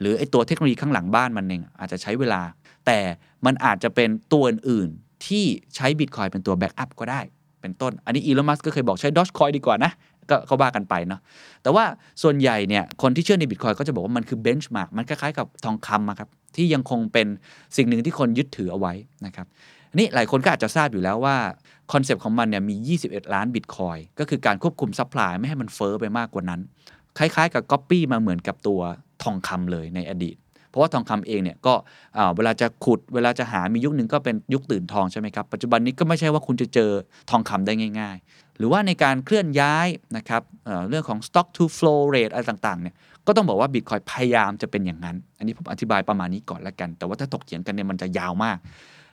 [0.00, 2.42] หรือไอตัวเทคโนโลยีข้างหลังบ้านมันเองอาจจะใช้เวลา
[2.86, 2.98] แต่
[3.46, 5.44] มันอาจจะเป็นตัวอื่นๆที่
[5.76, 7.20] ใช้บิตคอยน์เป็นตัว backup ก็ได้
[7.60, 9.92] เป็นต้น อันนี้อีลอนมัสก็เคยบอกใช้ดอ g คอยดีกว่านะ
[10.30, 11.20] ก็ก็ว่ากันไปเนาะ
[11.62, 11.84] แต่ว่า
[12.22, 17.26] ส่วนใหญ่เนี่ยคนที่เชื่อในบิตคอยน์ก็จะบอกว่ามันคือ benchmark มันคล้ายๆกับทองคำครับที่ยังคงเป็น
[17.76, 18.92] สิ่งหนึ่งที่คนยึดถือเอาไว้
[19.26, 19.46] นะครับ
[19.90, 21.36] อันนี้หลายคนก็อาจจะทราบอยู่แล้วว่า
[21.92, 26.60] คอนเซปต์ของมันเนี่ยมี 21 ล้านบิตคอยน์ก็คือการควบคุม supply ไม่ให้มันเฟ้อไปมากกว่านั้น
[27.18, 28.80] คล้ายๆ กับก๊อปปี้มาเหมือนกับตัว
[29.22, 30.36] ทองคำเลยในอดีต
[30.68, 31.74] เพราะว่าทองคำเองเนี่ยก็
[32.36, 36.90] เวลาจะขุดเวลาจะหามียุคหนึ่งก็เป็นยุคตื่นทองใช่ไหมครับปัจจุบันนี้ก็ไม่ใช่ว่าคุณจะเจอ
[37.30, 42.94] ทองคำได้ง่าย ๆ หรือว่าในการเคลื่อนย้ายนะครับเเรื่องของ stock to flow rate อะไรต่างๆเนี่ย
[43.26, 48.58] ก็ต้องบอกว่า Bitcoin พยายามจะเป็นอย่างนั้น อันนี้ผมอธิบายประมาณนี้ก่อนละกัน แต่ว่าถ้าถกเถียงกันเนี่ยมันจะยาวมาก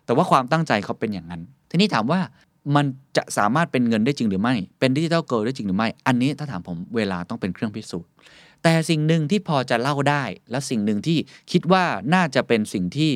[0.06, 2.20] แต่ว่าความตั้งใจเขาเป็นอย่างนั้น ทีนี้ถามว่า
[2.76, 2.86] มัน
[3.18, 8.10] จะสามารถเป็นเงินได้จริงหรือไม่ เป็นดิจิทัลเกิลได้จริงหรือไม่ อันนี้ถ้าถามผมเวลาต้องเป็นเครื่องพิสูจน์
[8.64, 11.18] แต่สิ่งหนึ่งที่พอจะเล่าได้ และสิ่งหนึ่งที่
[11.52, 13.12] คิดว่าน่าจะเป็นสิ่งที่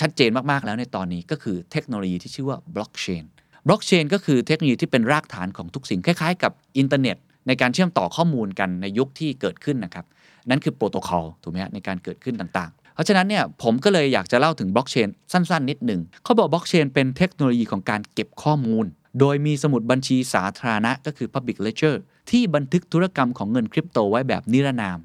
[0.00, 3.24] ชัดเจนมาก ๆ แล้วในตอนนี้ก็คือเทคโนโลยีที่ชื่อว่าบล็อกเชน
[3.66, 7.16] บล็อกเชนก็คือเทคโนโลยีที่เป็นรากฐานของทุกสิ่งคล้าย ๆ กับอินเทอร์เน็ต
[7.46, 10.06] ในการเชื่อมต่อข้อมูลกันในยุคที่เกิดขึ้นนะครับ
[10.50, 18.84] นั่นคือโปรโตคอลถูกไหมฮะในการเกิดขึ้นต่างๆ เพราะฉะนั้นเนี่ยผมก็เลยอยากจะเล่าถึงบล็อกเชนสั้น ๆ นิดหนึ่งเขาบอกบล็อกเชนเป็นเทคโนโลยีของการเก็บข้อมูล
[19.20, 21.96] โดยมีสมุดบัญชีสาธารณะก็คือ Public Ledger
[22.30, 24.98] ที่บันทึกธุรกรรมของเงินคริปโตไว้แบบนิรนาม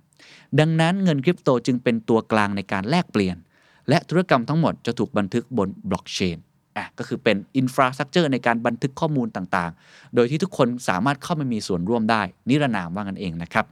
[0.59, 3.37] ดังนั้นเงินคริปโตจึงเป็นตัวกลางในการแลกเปลี่ยน
[3.89, 6.37] และธุรกรรมทั้งหมดจะถูกบันทึกบนบล็อกเชน
[6.77, 13.65] อะก็คือเป็น infrastructure ในการบันทึกข้อมูลต่างๆ โดยที่ทุกคนสามารถเข้ามามีส่วนร่วมได้ นิรนามว่ากันเองนะครับ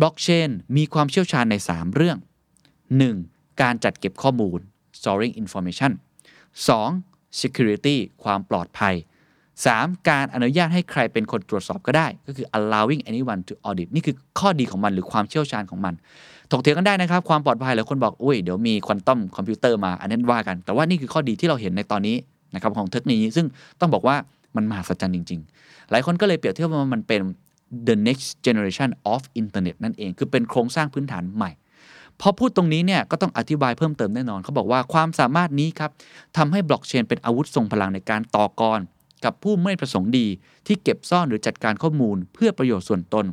[0.00, 3.31] บล็อกเชนมีความเชี่ยวชาญใน 3 เรื่อง 1.
[3.60, 4.58] การจัดเก็บข้อมูล
[4.98, 5.92] storing information
[6.66, 7.40] 2.
[7.40, 8.94] security ความปลอดภัย
[9.50, 10.08] 3.
[10.08, 15.94] การอนุญาตให้ใครเป็นคนตรวจสอบก็ได้ ก็คือ allowing anyone to audit นี่คือข้อดีของมันหรือความเชี่ยวชาญของมัน
[16.50, 22.16] ถกเถียงกันได้นะครับ ความปลอดภัยหลายคนบอกอุ้ยเดี๋ยวมีควอนตัมคอมพิวเตอร์มาอันนั้นว่ากัน แต่ว่านี่คือข้อดีที่เราเห็นในตอนนี้
[22.54, 23.46] นะครับของเทคโนโลยีซึ่ง
[23.80, 24.16] ต้องบอกว่า
[24.56, 27.20] มันมหัศจรรย์จริง ๆ หลายคนก็เลยเปรียบเทียบว่ามันเป็น
[27.88, 31.50] the next generation of internet นั่นเอง คือเป็นโครงสร้างพื้นฐานใหม่
[32.24, 35.90] พอพูดตรงนี้เนี่ยก็ต้องอธิบายเพิ่มเติมแน่นอนเขาบอกว่าความสามารถนี้ครับ
[36.36, 38.80] ทำให้บล็อกเชนเป็นอาวุธทรงพลังในการต่อกร
[39.24, 40.26] กับผู้ไม่ประสงค์ดี
[40.66, 43.26] ที่เก็บซ่อนหรือจัดการข้อมูล เพื่อประโยชน์ส่วนตน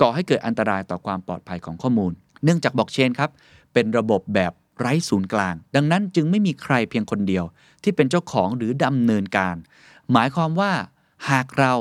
[0.00, 2.12] ก่อให้เกิดอันตรายต่อความปลอดภัยของข้อมูล
[2.44, 3.30] เนื่องจากบล็อกเชนครับ
[3.72, 7.44] เป็นระบบแบบไร้ศูนย์กลาง ดังนั้นจึงไม่มีใครเพียงคนเดียว
[7.82, 9.56] ที่เป็นเจ้าของหรือดำเนินการ
[10.12, 10.72] หมายความว่า
[11.30, 11.74] หากเรา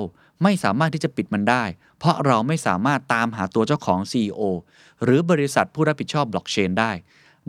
[0.43, 1.63] ไม่สามารถที่จะปิดมันได้
[2.05, 4.41] ราะเราไม่สามารถตามหาตัวเจ้าของ CEO
[5.03, 6.91] หรือบริษัทผู้รับผิดชอบบล็อกเชนได้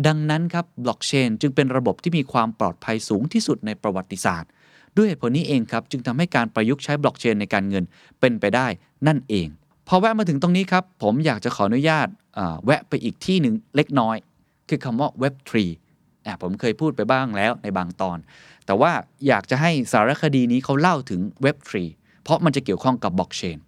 [0.07, 4.51] ดังนั้นครับบล็อกเชนจึงเป็นระบบที่มีความปลอดภัยสูงที่สุดในประวัติศาสตร์
[4.97, 7.85] ด้วยเหตุผลนี้เองครับ จึงทำให้การประยุกต์ใช้บล็อกเชนในการเงิน
[8.21, 8.67] เป็นไปได้
[9.07, 9.49] นั่นเอง
[9.89, 12.09] พอแวะมาถึงตรงนี้ครับ ผมอยากจะขออนุญาต
[12.65, 14.17] แวะไปอีกที่หนึ่งเล็กน้อย
[14.69, 15.55] คือคำว่า Web3
[16.43, 18.19] ผมเคยพูดไปบ้างแล้วในบางตอน
[18.67, 18.93] แต่ว่า
[19.27, 21.57] อยากจะให้สารคดีนี้เขาเล่าถึงเว็บ
[21.91, 23.59] 3เพราะมันจะเกี่ยวข้องกับบล็อกเชน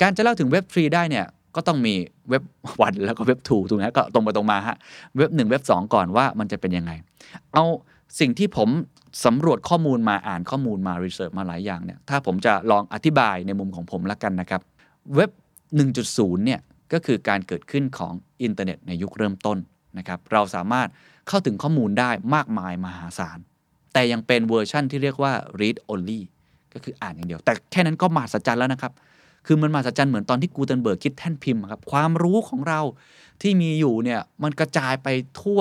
[0.00, 1.26] การจะเล่าถึงเว็บ3ได้เนี่ย
[1.56, 1.94] ก็ต้องมี
[2.28, 2.42] เว็บ
[2.80, 4.76] one แล้วก็เว็บ2ถูกไหมก็ตรงไปตรงมาฮะ
[5.16, 6.92] เว็บ1เว็บ2 ก่อนว่ามันจะเป็นยังไง
[7.52, 7.64] เอา
[8.20, 8.68] สิ่งที่ผม
[9.24, 14.60] สำรวจข้อมูลมาอ่านข้อมูลมา research มาหลายอย่างเนี่ยถ้าผมจะลองอธิบายในมุมของผมละกันนะครับ
[15.14, 15.30] เว็บ
[15.88, 16.60] 1.0 เนี่ย
[16.92, 19.58] ก็คือการเกิดขึ้นของอินเทอร์เน็ตในยุคเริ่มต้น
[19.98, 20.88] นะครับเราสามารถ
[21.28, 23.38] เข้าถึงข้อมูลได้มากมายมหาศาล
[23.92, 26.20] แต่ยังเป็นเวอร์ชั่นที่เรียกว่า read only
[26.72, 28.92] ก็คืออ่านอย่างเดียว แต่แค่นั้นก็มหัศจรรย์แล้วนะครับ
[29.46, 32.80] คือมันมหัศจรรย์เหมือนตอนที่กูเทนเบิร์กคิดแท่นพิมพ์ครับความรู้ของเรา
[33.42, 35.08] ที่มีอยู่เนี่ยมันกระจายไป
[35.42, 35.60] ทั่ว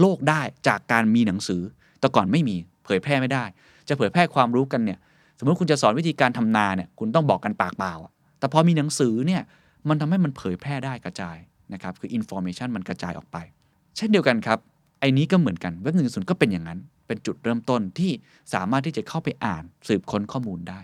[0.00, 1.62] โลกได้จากการมีหนังสือ
[2.00, 3.44] แต่ก่อนไม่มีเผยแพร่ไม่ได้
[3.88, 4.98] จะเผยแพร่ความรู้กันเนี่ย
[5.38, 9.42] สมมติคุณจะสอนวิธีการทำนาเนี่ยคุณต้องบอกกันปากเปล่าอะแต่พอมีหนังสือเนี่ย
[9.88, 11.36] มันทำให้มันเผยแพร่ได้กระจาย
[11.72, 13.36] นะครับคือ information มันกระจายออกไป
[13.96, 14.58] เช่นเดียวกันครับ
[15.00, 18.10] ไอ้นี้ก็เหมือนกันเว็บหนึ่งศูนย์ก็เป็นอย่างนั้น เป็นจุดเริ่มต้นที่
[18.54, 20.80] สามารถที่จะเข้าไปอ่านสืบค้นข้อมูลได้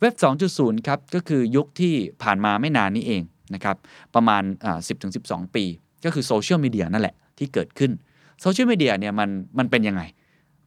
[0.00, 0.14] เว็บ
[0.50, 3.22] 2.0 ครับ ก็คือยุคที่ผ่านมาไม่นานนี้เอง
[3.54, 3.76] นะครับ
[4.14, 4.42] ประมาณ
[4.98, 5.64] 10-12 ปี
[6.04, 7.92] ก็คือโซเชียลมีเดียนั่นแหละที่เกิดขึ้น
[8.40, 10.02] โซเชียลมีเดียเนี่ยมันมันเป็นยังไง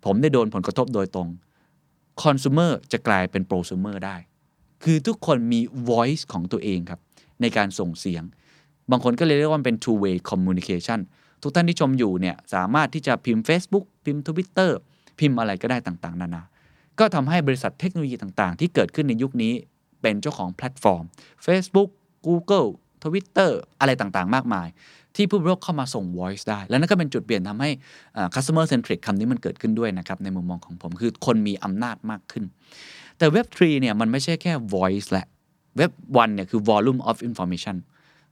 [0.05, 1.27] ผมได้โดนผลกระทบโดยตรง
[2.23, 4.15] คอน sumer จะกลายเป็นโปร sumer ได้
[4.83, 6.99] คือทุกคนมี voice ของตัวเองครับ
[7.41, 8.23] ในการส่งเสียง
[8.91, 10.99] บางคนก็เลยเรียกว่ามันเป็น two way communication
[11.41, 14.71] ทุกท่านที่ชมอยู่เนี่ยสามารถที่จะพิมพ์ Facebook พิมพ์ Twitter
[15.19, 16.43] พิมพ์อะไรก็ได้ต่างๆ นานา
[16.99, 19.53] ก็ทำให้บริษัทเทคโนโลยีต่างๆ ที่เกิดขึ้นในยุคนี้
[20.01, 21.03] เป็นเจ้าของแพลตฟอร์ม
[21.45, 21.89] Facebook
[22.27, 22.69] Google
[23.03, 24.67] Twitter อะไรต่างๆ มากมาย
[25.15, 27.69] ที่ผู้บริโภคเข้ามาส่ง voice ได้ แล้วนั่นก็เป็นจุดเปลี่ยนทำให้
[28.35, 32.43] customer centric คำนี้มันเกิดขึ้นด้วยนะครับ ในมุมมองของผมคือคนมีอำนาจมากขึ้น
[33.17, 35.27] แต่เว็บ3เนี่ยมันไม่ใช่แค่ voice แหละ
[35.77, 37.77] เว็บ1เนี่ยคือ volume of information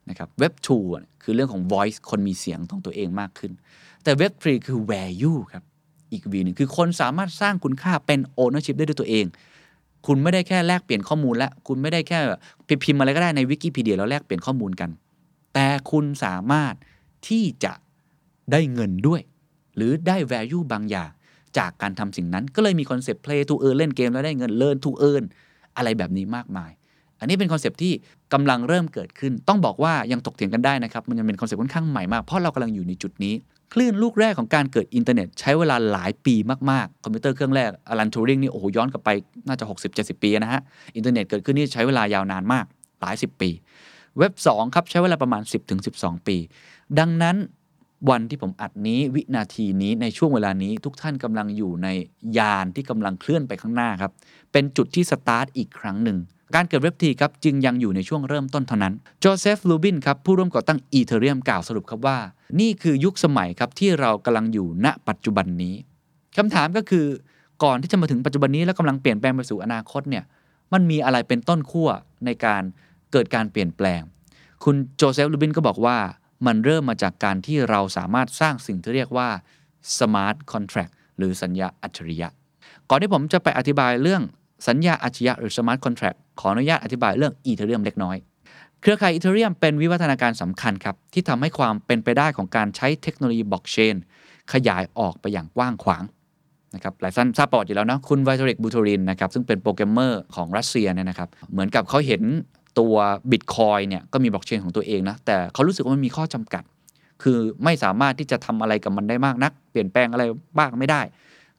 [0.10, 3.52] นะครับเว็บ2อะคือเรื่องของ voice คนมีเสียงของตัวเองมากขึ้น
[4.04, 5.64] แต่เว็บ3คือ value ครับ
[6.12, 9.26] อีก V หนึ่งคือคนสามารถสร้างคุณค่าเป็น ownership ได้ด้วยตัวเอง
[10.08, 12.20] คุณไม่ได้แค่แลกเปลี่ยนข้อมูลและคุณไม่ได้แค่
[12.84, 14.90] พิมพ์อะไรก็ได้ในวิกิพีเดียแล้วแลกเปลี่ยนข้อมูลกัน
[15.54, 16.74] แต่คุณสามารถ
[17.28, 17.74] ที่จะ
[18.52, 19.22] ได้เงินด้วย
[19.76, 21.10] หรือได้ value บางอย่าง
[21.58, 25.24] จากการทำสิ่งนั้น ก็เลยมีคอนเซปต์ play to earn เล่นเกมแล้วได้เงิน learn to earn
[25.78, 26.72] อะไรแบบนี้มากมาย
[27.20, 27.94] อันนี้เป็นคอนเซปต์ที่
[28.34, 33.34] กำลังเริ่มเกิดขึ้น ต้องบอกว่ายังถกเถียงกันได้นะครับ มันยังเป็นคอนเซปต์ค่อนข้างใหม่มาก เพราะเรากำลังอยู่ในจุดนี้
[33.74, 36.36] คลื่นลูกแรกของการเกิดอินเทอร์เน็ต ใช้เวลาหลายปี
[36.72, 39.10] มากๆ คอมพิวเตอร์เครื่องแรกอลันทูริงนี่โอ้โหย้อนกลับไป
[39.48, 40.62] น่าจะ 60-70 ปีนะฮะ
[40.96, 42.66] อินเทอร์เน็ตเกิดขึ้นนี่ใช้เวลายาวนานมาก
[43.02, 43.50] หลาย 10 ปี
[44.18, 45.42] เว็บ 2 ครับ ใช้เวลาประมาณ
[45.86, 46.38] 10-12 ปี
[47.00, 47.38] ดังนั้น
[48.10, 51.88] วันที่ผมอัดนี้วินาทีนี้ในช่วงเวลานี้ทุกท่านกำลังอยู่ใน
[52.38, 54.12] ยานที่กำลังเคลื่อนไปข้างหน้าครับ
[54.52, 56.18] เป็นจุดที่สตาร์ทอีกครั้งหนึ่ง
[56.56, 62.18] การเกิดเว็บ three ครับจึงยังอยู่ในช่วงเริ่มต้นเท่านั้นโจเซฟลูบินครับผู้ร่วมก่อตั้งอีเธอเรียมกล่าวสรุปครับว่า
[62.60, 65.76] นี่คือยุคสมัยครับที่เรากำลังอยู่ณปัจจุบันนี้
[66.38, 67.06] คำถามก็คือ
[67.64, 70.24] ก่อนที่จะมาถึงปัจจุบันนี้แล้วกำลังเปลี่ยนแปลงไปสู่อนาคตเนี่ย
[70.74, 71.90] มันมีอะไรเป็นต้นขั้ว
[72.26, 72.64] ในการ
[73.12, 74.02] เกิดการเปลี่ยนแปลง
[74.64, 75.98] คุณโจเซฟลูบินก็บอกว่า
[76.46, 79.30] มันเริ่มมาจากการที่เราสามารถสร้างสิ่งที่เรียกว่า
[79.98, 82.28] smart contract หรือสัญญาอัจฉริยะ
[82.90, 84.24] ก่อนที่ผมจะไปอธิบายเรื่อง
[84.68, 88.18] สัญญาอัจฉริยะหรือ smart contract ขออนุญาตอธิบายเรื่อง Ethereum เล็กน้อย
[88.82, 93.96] เครือข่าย Ethereum เป็นวิวัฒนาการสำคัญครับ ที่ทำให้ความเป็นไปได้ของการใช้เทคโนโลยีบล็อกเชน
[94.54, 96.04] ขยายออกไปอย่างกว้างขวาง
[96.76, 102.22] นะครับหลายท่านทราบประวัติอยู่แล้วนะคุณ Vitalik Buterin นะครับซึ่งเป็นโปรแกรมเมอร์ของรัสเซียเนี่ยนะครับเหมือนกับเขาเห็น
[102.80, 102.96] ตัว
[103.32, 106.64] บิตคอยเนี่ยก็มีบล็อกเชนของตัวเองนะแต่เขารู้สึกว่ามันมีข้อจำกัด
[107.24, 110.24] คือไม่สามารถที่จะทำอะไรกับมันได้มากนัก เปลี่ยนแปลงอะไร
[110.58, 111.02] บ้างไม่ได้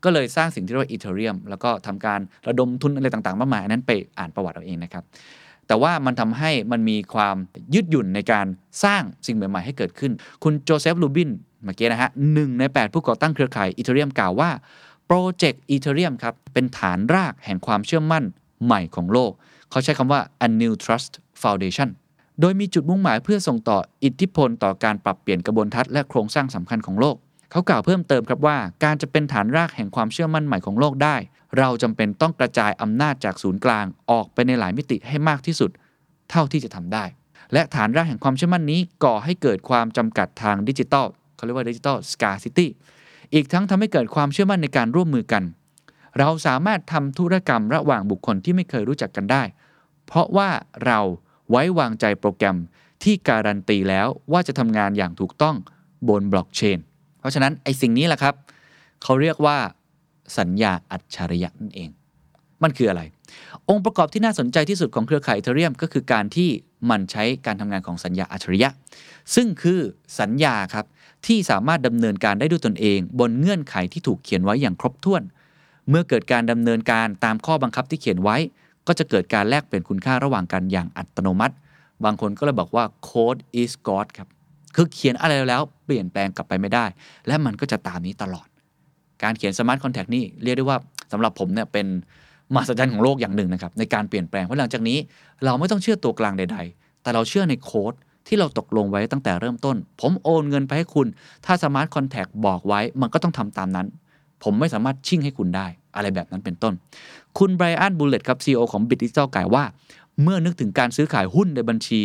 [0.05, 5.05] ก็เลยสร้างสิ่งที่เรียกว่า Ethereum แล้วก็ทำการระดมทุนอะไรต่างๆ มากมายอันนั้นไปอ่านประวัติเอาเองนะครับ
[5.67, 7.37] แต่ว่ามันทำให้มันมีความ
[7.75, 8.47] ยืดหยุ่นในการ
[8.85, 11.31] สร้างสิ่งใหม่ๆให้เกิดขึ้น คุณโจเซฟลูบิน
[11.65, 14.51] เมื่อกี้นะฮะหนึ่งใน 8 ผู้ก่อตั้งเครือข่าย Ethereum กล่าวว่า
[15.07, 18.25] โปรเจกต์ Ethereum ครับเป็นฐานรากแห่งความเชื่อมั่น
[18.65, 19.33] ใหม่ของโลก
[19.71, 21.89] เขาใช้คำว่า a new trust foundation
[22.41, 27.17] โดยมีจุดมุ่งหมายเพื่อส่งต่ออิทธิพลต่อการปรับเปลี่ยนกระบวนทัศน์และโครงสร้างสำคัญของโลก
[27.51, 31.17] เขากล่าวเพิ่มเติมครับว่า การจะเป็นฐานรากแห่งความเชื่อมั่นใหม่ของโลกได้
[31.59, 35.71] เราจำเป็นต้องกระจายอำนาจจากศูนย์กลางออกไปในหลายมิติให้มากที่สุด
[36.31, 37.05] เท่าที่จะทำได้
[37.53, 42.71] และฐานรากแห่งความเชื่อมั่นนี้ก่อให้เกิดความจำกัดทางดิจิทัลเขาเรียกว่าดิจิทัลสกาซิตี้
[43.35, 45.43] อีกทั้งทำให้เกิดความเชื่อมั่นในการร่วมมือกัน
[46.19, 49.43] เราสามารถทำธุรกรรมระหว่างบุคคลที่ไม่เคยรู้จักกันได้
[50.07, 50.49] เพราะว่า
[50.87, 50.99] เรา
[51.51, 52.57] ไว้วางใจโปรแกรม
[53.03, 55.57] ที่การันตีแล้วว่าจะทำงานอย่างถูกต้อง
[56.09, 56.79] บนบล็อกเชน
[57.21, 58.35] เพราะฉะนั้นไอ้สิ่งนี้แหละครับ
[59.03, 59.57] เขาเรียกว่า
[60.39, 61.91] สัญญาอัจฉริยะนั่นเอง
[62.63, 63.03] มันคืออะไร
[63.69, 66.49] องค์ประกอบที่น่าสนใจที่สุดของเครือข่ายอีเทเรียมก็คือการที่
[66.91, 68.71] มันใช้การทำงานของสัญญาอัจฉริยะ
[69.35, 69.81] ซึ่งคือ
[70.21, 70.85] สัญญาครับ
[71.27, 75.23] ที่สามารถดำเนินการได้ด้วยตนเอง บนเงื่อนไขที่ถูกเขียนไว้อย่างครบถ้วน
[75.89, 78.37] เมื่อเกิดการดำเนินการตามข้อบังคับที่เขียนไว้
[78.87, 81.55] ก็จะเกิดการแลกเปลี่ยนคุณค่าระหว่างกันอย่างอัตโนมัติ
[82.05, 84.29] บางคนก็เลยบอกว่า code is God ครับ
[84.75, 86.85] คือเขียนอะไรแล้วเปลี่ยนแปลงกลับไปไม่ได้
[87.27, 88.49] และมันก็จะตามนี้ตลอด
[89.23, 90.79] การเขียน Smart Contract นี่เรียกได้ว่า
[91.13, 91.87] สำหรับผมเนี่ยเป็น
[92.55, 94.99] มหัศจรรย์ของโลกอย่างหนึ่งนะครับในการเปลี่ยนแปลงเพราะหลังจากนี้
[95.45, 97.95] เราไม่ต้องเชื่อตัวกลางใด ๆ แต่เราเชื่อในโค้ด
[98.27, 101.07] ที่เราตกลงไว้ตั้งแต่เริ่มต้น ผมโอนเงินไปให้คุณ
[101.45, 103.87] ถ้า Smart Contract บอกไว้มันก็ต้องทำตามนั้น
[104.43, 106.75] ผมไม่สามารถชิ่งให้คุณได้ อะไรแบบนั้นเป็นต้น
[107.39, 109.65] คุณไบรอันบูลเลตครับ CEO ของ Bit Digital กล่าวว่า
[110.23, 112.01] เมื่อนึกถึงการซื้อขายหุ้นในบัญชี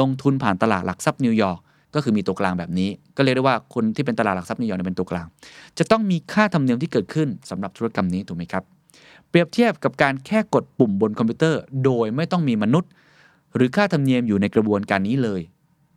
[0.00, 1.60] ลงทุนผ่านตลาดหลักทรัพย์นิวยอร์ก
[1.96, 5.26] ก็คือมีตัวกลางแบบนี้ ก็เรียกได้ว่าคนที่เป็นตลาดหลักทรัพย์นิวยอร์กเป็นตัวกลาง
[5.78, 8.62] จะต้องมีค่าธรรมเนียมที่เกิดขึ้นสำหรับธุรกรรมนี้ถูกไหมครับ
[9.28, 12.90] เปรียบเทียบกับการแค่กดปุ่มบนคอมพิวเตอร์ โดยไม่ต้องมีมนุษย์
[13.54, 15.40] หรือค่าธรรมเนียมอยู่ในกระบวนการนี้เลย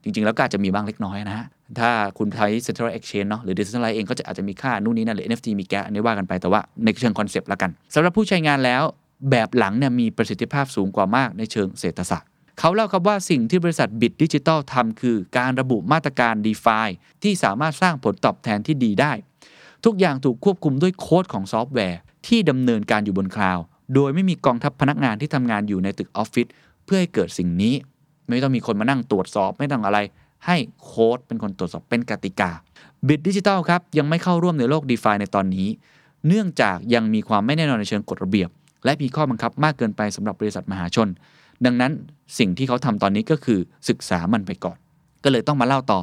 [0.03, 1.45] จริงๆ แล้วก็อาจจะมีบ้างเล็กน้อยนะฮะ
[1.79, 8.83] ถ้าคุณใช้ Central Exchange เนาะหรือ Decentralized เองก็จะอาจจะมีค่านู่นนี่นั่นหรือ NFT มีแกอันนี้ว่ากันไปแต่ว่าในเชิงคอนเซปต์ละกันสำหรับผู้ใช้งานแล้ว
[9.31, 12.29] แบบหลังเนี่ยมีประสิทธิภาพสูงกว่ามากในเชิงเศรษฐศาสตร์
[12.59, 16.87] เขาเล่าครับว่าสิ่งที่บริษัทบิ t ดิจิตอลทำคือการระบุมาตรการ d e f i
[17.23, 19.11] ที่สามารถสร้างผลตอบแทนที่ดีได้
[19.85, 23.63] ทุกอย่างถูกควบคุมด้วยโค้ดของซอฟต์แวร์ ที่ดำเนินการอยู่บนคลาวด์
[23.95, 26.47] โดยไม่มีกองทัพพนักงานที่ทำงานอยู่ในตึกออฟฟิศ
[26.85, 27.73] เพื่อให้เกิดสิ่งนี้
[28.27, 29.99] ไม่ต้องมีคนมานั่งตรวจสอบไม่ต้องอะไร
[30.45, 32.51] ให้โค้ดเป็นคนตรวจสอบเป็นกติกา
[33.07, 35.67] บิ t ดิจิตอลครับยังไม่เข้าร่วมในโลก d e f i ในตอนนี้
[36.27, 38.49] เนื่องจากยังมีความไม่แน่นอนในเชิงกฎระเบียบ
[38.85, 41.07] และมีข้อบังคับมากเกินไปสำหรับบริษัทมหาชน
[41.65, 41.91] ดังนั้น
[42.39, 44.77] สิ่งที่เขาทำตอนนี้ก็คือศึกษามันไปก่อน
[45.23, 45.99] ก็เลยต้องมาเล่าต่อ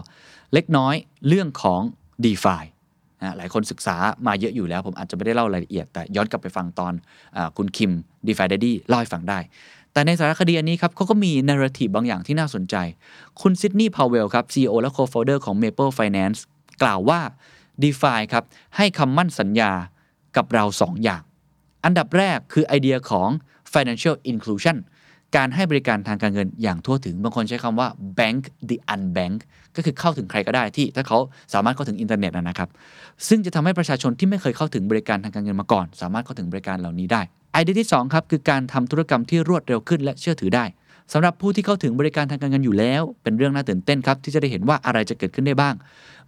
[0.54, 0.94] เล็กน้อย
[1.28, 1.80] เรื่องของ
[2.24, 2.62] d e f i
[3.22, 6.92] นะหลายคนศึกษามาเยอะอยู่แล้ว ผมอาจจะไม่ได้เล่ารายละเอียด แต่ย้อนกลับไปฟังตอน
[7.36, 7.92] คุณคิม
[8.26, 9.38] DeFi Daddy เล่าให้ฟังได้
[9.92, 12.76] แต่ในสารคดีอันนี้ครับเขาก็มี narrative บางอย่างที่น่าสนใจ
[13.40, 16.38] คุณซิดนีย์พาวเวลครับ CEO และ Co-founder ของ Maple Finance
[16.82, 17.20] กล่าวว่า
[17.82, 18.44] d e f i ครับ
[18.76, 19.72] ให้คำมั่นสัญญา
[20.36, 21.22] กับเรา 2 อย่าง
[21.84, 23.28] อันดับแรกคือไอเดียของ
[23.72, 24.76] financial inclusion
[25.36, 29.38] การให้บริการทางการเงินอย่างทั่วถึง บางคนใช้คำว่า bank the unbanked
[29.76, 31.18] ก็คือเข้าถึงใครก็ได้ที่ถ้าเขา
[31.54, 32.68] สามารถเข้าถึงอินเทอร์เน็ตนะครับ
[33.28, 40.64] ซึ่งจะทำให้ประชาชนที่ไม่เคยเข้าถึงบริการทางการเงินมาก่อน สามารถเข้าถึงบริการเหล่านี้ได้ไอเดียที่2ครับคือการทำธุรกรรมที่รวดเร็วขึ้นและเชื่อถือได้
[41.12, 45.74] สำหรับผู้ที่เข้าถึงบริการทางการเงินอยู่แล้ว เป็นเรื่องน่าตื่นเต้นครับที่จะได้เห็นว่าอะไรจะเกิดขึ้นได้บ้าง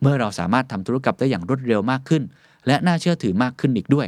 [0.01, 2.23] เมื่อเราสามารถทำธุรกรรมได้อย่างรวดเร็วมากขึ้น
[2.67, 4.07] และน่าเชื่อถือมากขึ้นอีกด้วย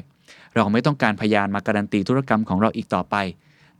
[0.55, 3.16] เราไม่ต้องการพยานมาการันตีธุรกรรมของเราอีกต่อไป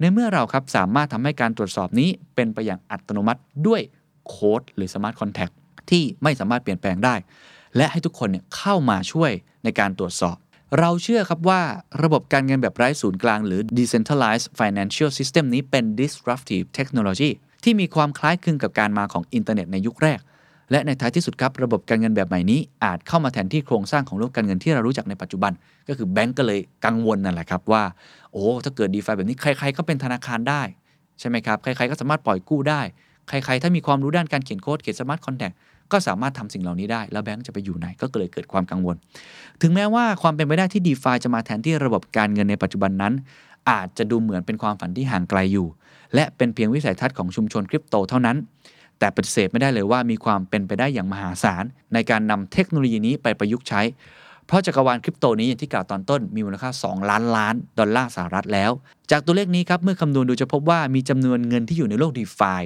[0.01, 3.81] ในเมื่อเราครับสามารถทำให้การตรวจสอบนี้เป็นไปอย่างอัตโนมัติด้วย
[4.29, 5.51] โค้ดหรือ smart contract
[5.91, 7.15] ที่ไม่สามารถเปลี่ยนแปลงได้
[7.77, 9.31] และให้ทุกคนเนี่ยเข้ามาช่วย
[9.65, 10.37] ในการตรวจสอบ
[10.79, 11.61] เราเชื่อครับว่า
[12.03, 17.31] ระบบการเงินแบบไร้ศูนย์กลาง หรือ decentralized financial system นี้เป็น disruptive technology
[17.65, 20.21] ที่มีความคล้ายคลึงกับการมาของอินเทอร์เน็ตในยุคแรก
[20.71, 25.53] และในท้ายที่สุดครับระบบการเงินแบบใหม่นี้ อาจเข้ามาแทนที่โครงสร้างของโลกการเงินที่เรารู้จักในปัจจุบัน
[25.89, 27.83] ก็คือแบงก์ก็เลยกังวลนั่นแหละครับว่า
[28.33, 30.63] โอ้ถ้าเกิด d e f i แบบนี้ใคร ๆ ก็เป็นธนาคารได้
[31.21, 32.81] ใช่ไหมครับใครๆก็สามารถปล่อยกู้ได้
[33.29, 35.53] ใครๆถ้ามีความรู้ด้านการเขียนโค้ดเขียน smart contract
[35.93, 38.97] ก็สามารถทำสิ่งเหล่านี้ได้ แล้วแบงก์จะไปอยู่ไหนก็เลยเกิดความกังวล
[39.63, 43.15] ถึงแม้ว่าความเป็นไปได้ที่ d e f i จะมาแทนที่ระบบการเงินในปัจจุบันนั้น
[43.71, 45.67] อาจจะดูเหมือนเป็นความฝันที่ห่างไกลอยู่
[46.15, 48.37] และเป็นเพียงวิสัยทัศน์ของชุมชนคริปโตเท่านั้น
[48.99, 51.65] แต่ปฏิเสธไม่ได้เลยว่ามีความเป็นไปได้อย่างมหาศาล
[51.95, 53.81] ในการนำเทคโนโลยีนี้ไปประยุกต์ใช้
[54.51, 58.71] เพราะจักรวาลคริปโตนี้อย่างที่กล่าวตอนต้นมีมูลค่า 2 ล้านล้านดอลลาร์สหรัฐแล้ว
[59.11, 62.63] จากตัวเลขนี้ครับเมื่อคำนวณดูจะพบว่ามีจำนวนเงินที่อยู่ในโลก d e f i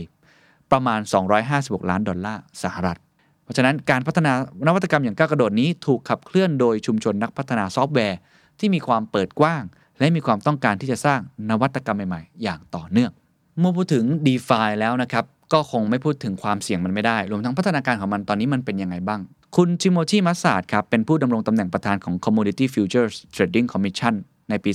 [0.72, 1.00] ประมาณ
[1.44, 2.98] 256 ล้านดอลลาร์สหรัฐ
[3.44, 4.32] เพราะฉะนั้นการพัฒนา
[4.66, 8.18] นวัตกรรมอย่างก้าวกระโดดนี้ถูกขับเคลื่อนโดยชุมชนนักพัฒนาซอฟต์แวร์
[8.58, 9.62] ที่มีความเปิดกว้าง
[9.98, 11.20] และมีความต้องการที่จะสร้าง
[11.50, 13.10] นวัตกรรมใหม่ๆ อย่างต่อเนื่อง
[13.58, 19.20] เมื่อพูดถึง d e f i แล้วนะครับก็คงไม่พูดถึงความเสี่ยงมันไม่ได้ รวมทั้งพัฒนาการของมันตอนนี้มันเป็นยังไงบ้าง
[19.58, 24.14] คุณทิโมธีแมสซาดครับ เป็นผู้ดำรงตำแหน่งประธานของ Commodity Futures Trading Commission
[24.50, 24.70] ในปี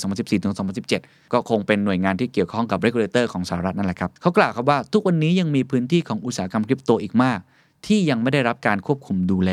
[0.64, 7.40] 2014-2017 ก็คงเป็นหน่วยงานที่เกี่ยวข้องกับ regulator ของสหรัฐนั่นแหละครับ เขากล่าวครับว่าทุกวันนี้ยังมีพื้นที่ของอุตสาหกรรมคริปโตอีกมาก
[7.86, 9.52] ที่ยังไม่ได้รับการควบคุมดูแล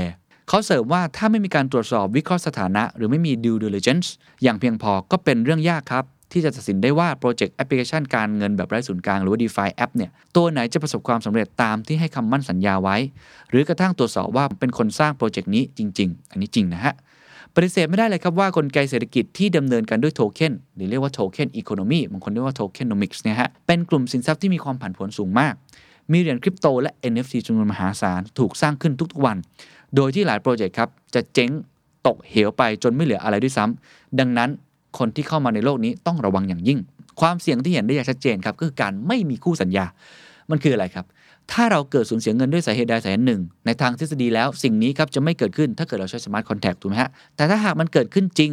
[0.48, 4.08] เขาเสริมว่าถ้าไม่มีการตรวจสอบวิเคราะห์สถานะ หรือไม่มี due diligence
[4.42, 12.96] อย่างเพียงพอก็เป็นเรื่องยากครับ ที่จะตัดสินได้ว่าโปรเจกต์แอปพลิเคชันการเงินแบบไร้ศูนย์กลางหรือว่า DeFi แอปเนี่ยตัวไหนจะประสบความสำเร็จตามที่ให้คำมั่นสัญญาไว้
[13.50, 16.94] หรือกระทั่งตรวจสอบว่าเป็นคนสร้างโปรเจกต์นี้จริง ๆ อันนี้จริงนะฮะ
[17.54, 25.54] ปฏิเสธไม่ได้เลยครับว่ากลไกเศรษฐกิจที่ดำเนินกันด้วยโทเค็นหรือเรียกว่า token economy บางคนเรียกว่า tokenomics เนี่ยฮะเป็นกลุ่มสินทรัพย์ที่มีความผันผวนสูงมาก
[26.12, 29.36] มีเหรียญคริปโตและ NFT จำนวนมหาศาลถูกสร้างขึ้นทุกๆวัน
[29.96, 31.50] โดยที่หลายโปรเจกต์ครับจะเจ๊ง
[32.06, 34.50] ตกเหวไปจนไม่เหลืออะไรด้วยซ้ำดังนั้น
[34.98, 36.78] คนที่เข้ามาในโลกนี้ต้องระวังอย่างยิ่ง
[37.20, 39.84] ความเสี่ยงที่เห็นได้อย่างชัดเจนครับก็คือการไม่มีคู่สัญญา
[40.50, 41.06] มันคืออะไรครับ
[41.52, 48.52] ถ้าเราเกิดสูญเสียเงินด้วยสาเหตุใดสาเหตุหนึ่ง ในทางทฤษฎีแล้วสิ่งนี้ครับจะไม่เกิดขึ้นถ้าเกิดเราใช้ smart contract ถูกไหมฮะแต่ถ้าหากมันเกิดขึ้นจริง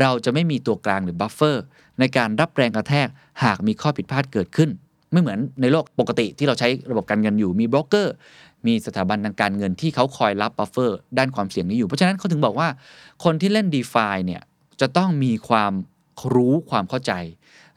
[0.00, 1.64] เราจะไม่มีตัวกลางหรือ buffer
[1.98, 3.08] ในการรับแรงกระแทก
[3.44, 4.70] หากมีข้อผิดพลาดเกิดขึ้น
[5.12, 8.14] ไม่เหมือนในโลกปกติที่เราใช้ระบบการเงินอยู่มีโบรกเกอร์
[8.66, 12.68] มีสถาบันทางการเงินที่เขาคอยรับ buffer ด้านความเสี่ยงนี้อยู่ เพราะฉะนั้นเขาถึงบอกว่า
[13.24, 14.42] คนที่เล่น DeFi เนี่ย
[14.80, 15.72] จะต้องมีความ
[16.34, 17.12] รู้ความเข้าใจ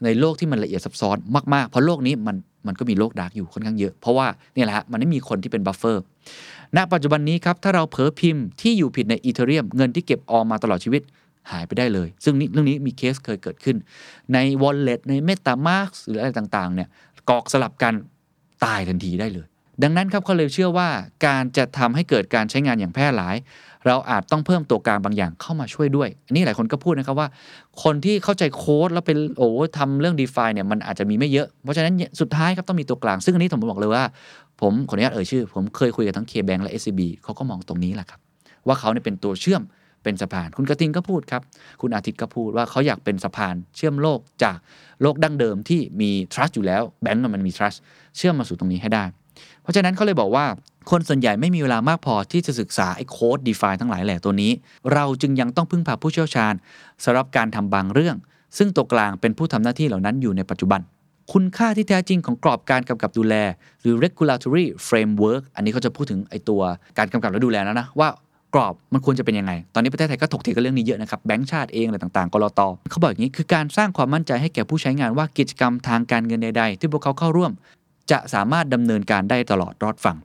[0.04, 1.18] ในโลกที่มันละเอียดซับซ้อน
[1.54, 2.36] มากๆ เพราะโลกนี้มัน
[2.68, 6.04] มันก็มีโลก dark อยู่ค่อนข้างเยอะ เพราะว่าเนี่ยแหละฮะมันไม่มีคนที่เป็น buffer
[6.76, 11.02] ณปัจจุบันนี้ครับถ้าเราเผลอพิมพ์ที่อยู่ผิดใน Ethereum เงินที่เก็บออมมาตลอดชีวิต
[11.52, 13.78] หายไปได้เลย ซึ่งนี่เรื่องนี้มีเคสเคยเกิดขึ้น
[14.34, 16.90] ใน Wallet ใน MetaMask หรืออะไรต่างๆเนี่ย
[17.30, 17.94] กรอกสลับกัน
[18.66, 19.48] ตายทันทีได้เลย
[19.84, 20.90] ดังนั้นครับเขาเลยเชื่อว่า
[21.26, 23.36] การจะทำให้เกิดการใช้งานอย่างแพร่หลาย
[23.88, 27.28] เราอาจต้องเพิ่มตัวกลางบางอย่างเข้ามาช่วยด้วย อันนี้หลายคนก็พูดนะครับว่า
[27.84, 34.04] คนที่เข้าใจโค้ดแล้วเป็นโอ้ทำเรื่อง d e f าเนี่ยมันอาจจะมีไม่เยอะ เพราะฉะนั้นสุดท้ายครับต้องมีตัวกลาง ซึ่งอันนี้ผมบอกเลยว่า
[34.62, 38.20] ผมขออนุญาตเอ่ยชื่อ ผมเคยคุยกับทั้ง K-Bank และ SCB เขาก็มองตรงนี้แหละครับ
[38.68, 39.62] ว่าเขาเนี่ยเป็นตัวเชื่อม
[40.04, 41.42] เป็นสะพาน คุณกระทิงก็พูดครับ
[41.82, 44.58] คุณอาทิตย์ก็พูดว่าเขาอยากเป็นสะพาน เชื่อมโลกจาก
[45.02, 47.78] โลกดั้งเดิมที่มี trust อยู่แล้วแบงก์มันมี trust
[48.18, 49.04] เชื่อมมาสู่ตรงนี้ให้ได้
[49.62, 50.46] เพราะฉะนั้นเขาเลยบอกว่า
[50.92, 54.52] คนส่วนใหญ่ไม่มีเวลามากพอที่จะศึกษาไอ้โค้ด DeFi ทั้งหลายแหล่ตัวนี้
[54.94, 56.54] เราจึงยังต้องพึ่งพาผู้เชี่ยวชาญ
[57.04, 58.16] สำหรับการทำบางเรื่อง
[58.58, 60.82] ซึ่งตัวกลางเป็นผู้ทำหน้าที่เหล่านั้นอยู่ในปัจจุบัน
[61.34, 63.36] คุณค่าที่แท้จริงของกรอบการกำกับดูแล
[63.82, 66.62] หรือ regulatory framework อันนี้เขาจะพูดถึงไอ้ตัว
[66.98, 68.10] การกำกับและดูแลแล้วนะว่า
[68.54, 77.52] กรอบมันควรจะเป็นยังไง ตอนนี้ประเทศไทยก็ถกเถียงกันเรื่องนี้เยอะนะครับ แบงก์ชาติเองอะไรต่างๆ กรอตเขาบอกอย่างนี้ คือการสร้างความมั่นใจให้แก่ผู้ใช้งานว่ากิจกรรมทางการเงินใดๆ ที่พวกเขาเข้าร่วม
[78.12, 80.18] จะสามารถดำเนินการได้ตลอดรอดฝั่ง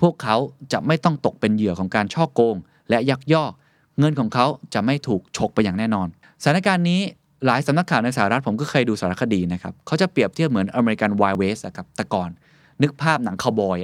[0.00, 0.36] พวกเขา
[0.72, 2.56] จะไม่ต้องตกเป็นเหยื่อของการช่อโกง
[2.90, 3.52] และยักยอก
[3.98, 6.08] เงินของเขาจะไม่ถูกฉกไปอย่างแน่นอน
[6.42, 7.00] สถานการณ์นี้
[7.46, 12.28] หลายสำนักข่าวในสหรัฐผมก็เคยดูสารคดีนะครับเขาจะเปรียบเทียบเหมือนอเมริกันไวเวสครับแต่ก่อน
[12.82, 13.78] นึกภาพหนังคาวบอย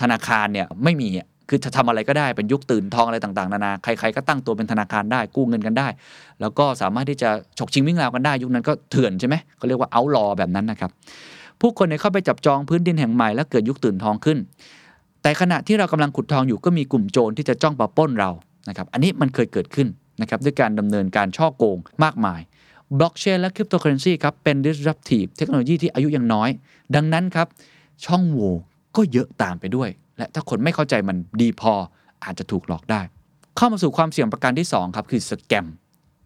[0.00, 5.88] ธนาคารเนี่ยไม่มีอะคือจะทำอะไรก็ได้เป็นยุคตื่นทองอะไรต่างๆนานาใครๆก็ตั้งตัวเป็นธนาคารได้กู้เงินกันได้
[6.40, 10.90] แล้วก็สามารถที่จะฉกชิงวิ่งราวกันได้ ยุคนั้นก็เถื่อนใช่ไหมเขาเรียกว่าเอาลอแบบนั้นนะครับ
[11.60, 14.38] ผู้คนเนี่ยเข้าไปจับจองพื้นดินแห่งใหม่แล้วเกิดยุคตื่นทองขึ้น
[15.22, 18.30] แต่ขณะที่เรากำลังขุดทองอยู่ก็มีกลุ่มโจรที่จะจ้องปล้นเรา
[18.68, 19.88] นะครับอันนี้มันเคยเกิดขึ้น
[20.20, 22.40] นะครับด้วยการดำเนินการฉ้อโกงมากมาย
[22.98, 26.48] บล็อกเชนและคริปโตเคอเรนซีครับเป็น disruptive เทคโนโลยีที่อายุยังน้อย
[26.94, 27.46] ดังนั้นครับ
[28.06, 28.54] ช่องโหว่
[28.96, 31.72] ก็เยอะตามไปด้วย และถ้าคนไม่เข้าใจมันดีพอ
[32.24, 33.00] อาจจะถูกหลอกได้
[33.56, 35.66] เข้ามาสู่ความเสี่ยงประการที่ 2 ครับ คือ scam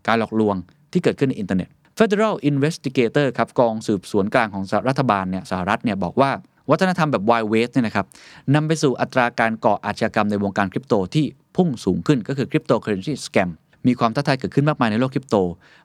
[0.07, 0.57] การหลอกลวง
[0.93, 6.31] ที่เกิดขึ้นในอินเทอร์เน็ต Federal Investigator ครับกองสืบสวนกลางของรัฐบาลเนี่ยสหรัฐเนี่ยบอกว่า
[6.71, 8.07] วัฒนธรรมแบบ Wild West เนี่ยนะครับ
[8.55, 11.27] นำไปสู่อัตราการก่ออาชญากรรมในวงการคริปโตที่
[11.57, 13.51] พุ่งสูงขึ้นก็คือ cryptocurrency scam
[13.87, 15.37] มีความท้าทายเกิดขึ้นมากมายในโลกคริปโต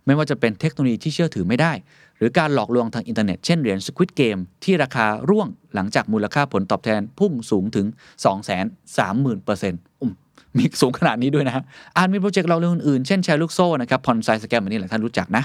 [0.06, 1.72] ไม่ว่าจะเป็นเทคโนโลยีที่เชื่อถือไม่ได้
[2.18, 7.88] หรือการหลอกลวงทางอินเทอร์เน็ต เช่นเหรียญ Squid Game ที่ราคาร่วงหลังจากมูลค่าผลตอบแทนพุ่งสูงถึง
[8.34, 10.14] 230,000%อุ้ม
[10.58, 11.64] มีสูงขนาดนี้ด้วยนะฮะ
[11.98, 15.44] อาจมีโปรเจกต์เราเรื่องอื่นๆ เช่นแชร์ลูกโซ่นะครับ Ponzi scam อันนี้แหละท่านรู้จักนะ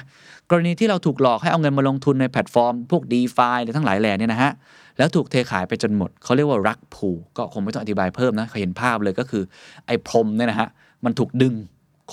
[0.50, 4.52] กรณีที่เราถูกหลอกให้เอาเงินมาลงทุนในแพลตฟอร์ม พวก d e f าหรือทั้งหลายแหล่เนี่ยนะฮะ
[4.98, 9.42] แล้วถูกเทขายไปจนหมด เขาเรียกว่า rug pull ก็คงไม่ต้องอธิบายเพิ่มนะเขาเห็นภาพเลยก็คือ
[9.86, 10.68] ไอ้พรมเนี่ยนะฮะ
[11.04, 11.54] มันถูกดึง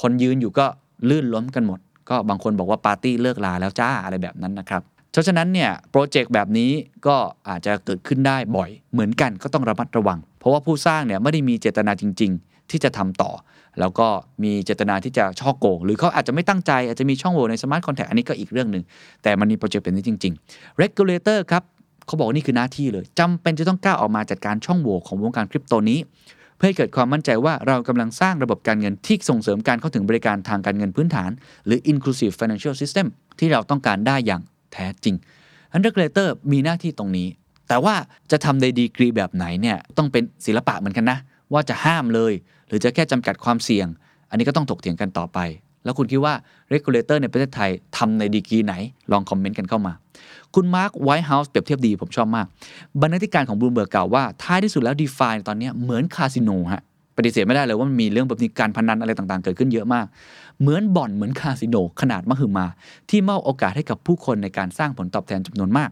[0.02, 0.66] คนยืนอยู่ก็
[1.10, 6.72] ลื่นล้มกันหมด ก็บางคนบอกว่าปาร์ตี้เลิกลาแล้วจ้าอะไรแบบนั้นนะครับเพราะฉะนั้นเนี่ยโปรเจกต์แบบนี้
[7.08, 7.16] ก็
[7.50, 13.32] อาจจะเกิดขึ้นได้บ่อยเหมือนกันก็ต้องระมัดระวัง เพราะว่าผู้สร้างเนี่ยไม่ได้มีเจตนาจริง ๆ ที่จะทำต่อ
[13.80, 14.08] แล้วก็
[14.44, 18.84] มีเจตนาที่จะฉ้อโกง หรือเขาอาจจะไม่ตั้งใจ อาจจะมีช่องโหว่ใน smart contract อันนี้ก็อีกเรื่องหนึ่ง
[19.24, 21.64] แต่มันมีโปรเจกต์แบบนี้จริงๆ regulator ครับ
[22.06, 26.00] เขาบอกว่านี่คือหน้าที่เลยจำเป็นจะต้องก้าวออกมาจัดการช่องโหว่ของวงการคริปโตนี้
[26.58, 31.30] เพื่อให้เกิดความมั่นใจว่าเรากำลังสร้างระบบการเงินที่ส่งเสริมการเข้าถึงบริการทางการเงินพื้นฐาน
[31.66, 33.06] หรือ inclusive financial system
[33.40, 34.42] ที่เราต้องการได้อย่าง
[34.74, 35.16] แท้จริง
[35.72, 37.28] อัน regulator มีหน้าที่ตรงนี้
[37.68, 37.96] แต่ว่า
[38.32, 41.18] จะทำในดีกรีแบบไหนเนี่ยต้องเป็นศิลปะเหมือนกันนะ
[41.54, 42.34] ว่าจะห้ามเลย
[42.68, 43.88] หรือจะแค่จำกัดความเสี่ยง
[44.30, 45.40] อันนี้ก็ต้องถกเถียงกันต่อไป
[45.84, 46.34] แล้วคุณคิดว่า
[46.74, 48.74] regulator ในประเทศไทยทำในดีกรีไหน
[49.12, 49.94] ลองคอมเมนต์กันเข้ามา
[50.56, 52.46] คุณมาร์คไวท์เฮาส์เปรียบเทียบดีผมชอบมาก
[53.02, 56.82] บรรณาธิการของบลูเบิร์กกล่าวว่าท้ายที่สุดแล้ว d e f าตอนนี้เหมือนคาสิโนฮะ
[57.18, 60.06] ปฏิเสธไม่ได้เลยว่ามันมีเรื่องแบบนี้การพนันอะไรต่างๆ เกิดขึ้นเยอะมาก
[60.62, 62.66] เหมือนบ่อนเหมือนคาสิโนขนาดมหึมา
[63.10, 65.90] ที่มอบโอกาสให้กับผู้คนในการสร้างผลตอบแทนจำนวนมาก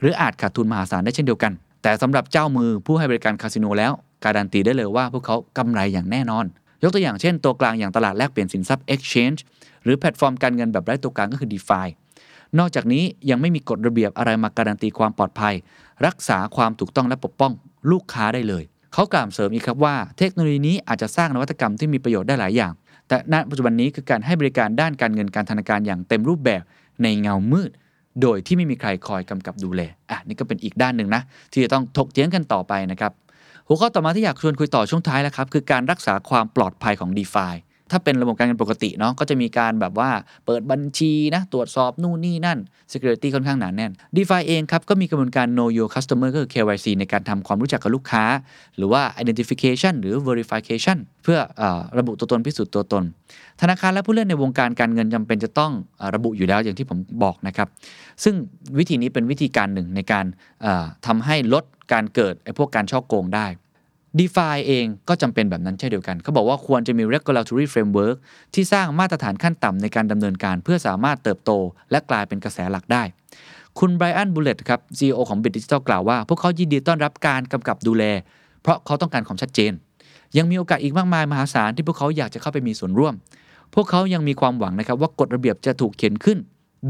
[0.00, 1.52] หรืออาจขาดทุนมหาศาลได้เช่นเดียวกัน
[1.82, 3.92] แต่สำหรับเจ้ามือผู้ให้บริการคาสิโนแล้ว
[4.24, 6.44] การันตีได้เลยว่าพวกเขากำไรอย่างแน่นอน
[6.82, 9.40] ยกตัวอย่างเช่นตัวกลางอย่างตลาดแลกเปลี่ยนสินทรัพย์ exchange
[9.84, 11.86] หรือแพลตฟอร์มการเงินแบบไร้ตัวกลางก็คือ DeFi
[12.58, 15.54] นอกจากนี้ยังไม่มีกฎระเบียบอะไรมาการันตีความปลอดภัย
[16.06, 17.52] รักษาความถูกต้องและปกป้อง
[17.90, 18.64] ลูกค้าได้เลย
[18.94, 22.72] เขากล่าวเสริมอีกครับว่า เทคโนโลยีนี้อาจจะสร้างนวัตกรรมที่มีประโยชน์ได้หลายอย่าง
[23.08, 26.62] แต่ณปัจจุบันนี้คือการให้บริการด้านการเงินการธนาคารอย่างเต็มรูปแบบ
[27.02, 27.70] ในเงามืด
[28.22, 33.12] โดยที่ไม่มีใครคอยกำกับดูแลอะนี่ก็เป็นอีกด้านหนึ่งนะ ที่จะต้องถกเถียงกันต่อไปนะครับ
[33.72, 37.46] หัวข้อต่อมาที่อยากชวนคุยต่อช่วงท้ายแล้วครับคือการรักษาความปลอดภัยของ d e f า
[37.90, 40.10] ถ้าเป็นระบบการเงินปกติเนาะก็จะมีการแบบว่า
[40.46, 42.58] เปิดบัญชีนะตรวจสอบนู่นนี่นั่น
[42.92, 48.24] security ค่อนข้างหนาแน่น d e f าเองครับก็มีกระบวนการ know your customer ก็คือ KYC ในการทำความรู้จักกับลูกค้า
[48.76, 51.62] หรือว่า identification หรือ verification เพื่ออ
[51.98, 53.04] ระบุตัวตนพิสูจน์ตัวตน
[53.60, 57.68] ธนาคารและผู้เล่นในวงการการเงินจำเป็นจะต้องอระบุอยู่แล้วอย่างที่ผมบอกนะครับ
[58.24, 58.34] ซึ่ง
[58.78, 60.24] วิธีนี้เป็นวิธีการหนึ่งในการ
[61.06, 63.46] ทำให้ลดการเกิดไอ้พวกการช่อโกงได้
[64.18, 68.16] d e f าเองก็จำเป็นแบบนั้นเช่นเดียวกัน เขาบอกว่าควรจะมี regulatory framework
[68.54, 71.50] ที่สร้างมาตรฐานขั้นต่ำในการดำเนินการ เพื่อสามารถเติบโต
[71.90, 73.02] และกลายเป็นกระแสหลักได้
[73.78, 78.04] คุณไบรอันบูเลตครับ CEO ของ Bit Digital กล่าวว่า พวกเขายินดีต้อนรับการกำกับดูแล
[78.62, 79.72] เพราะเขาต้องการความชัดเจน
[80.36, 83.14] ยังมีโอกาสอีกมากมายมหาศาลที่พวกเขาอยากจะเข้าไปมีส่วนร่วม
[83.74, 86.38] พวกเขายังมีความหวังนะครับว่ากฎระเบียบจะถูกเขียนขึ้น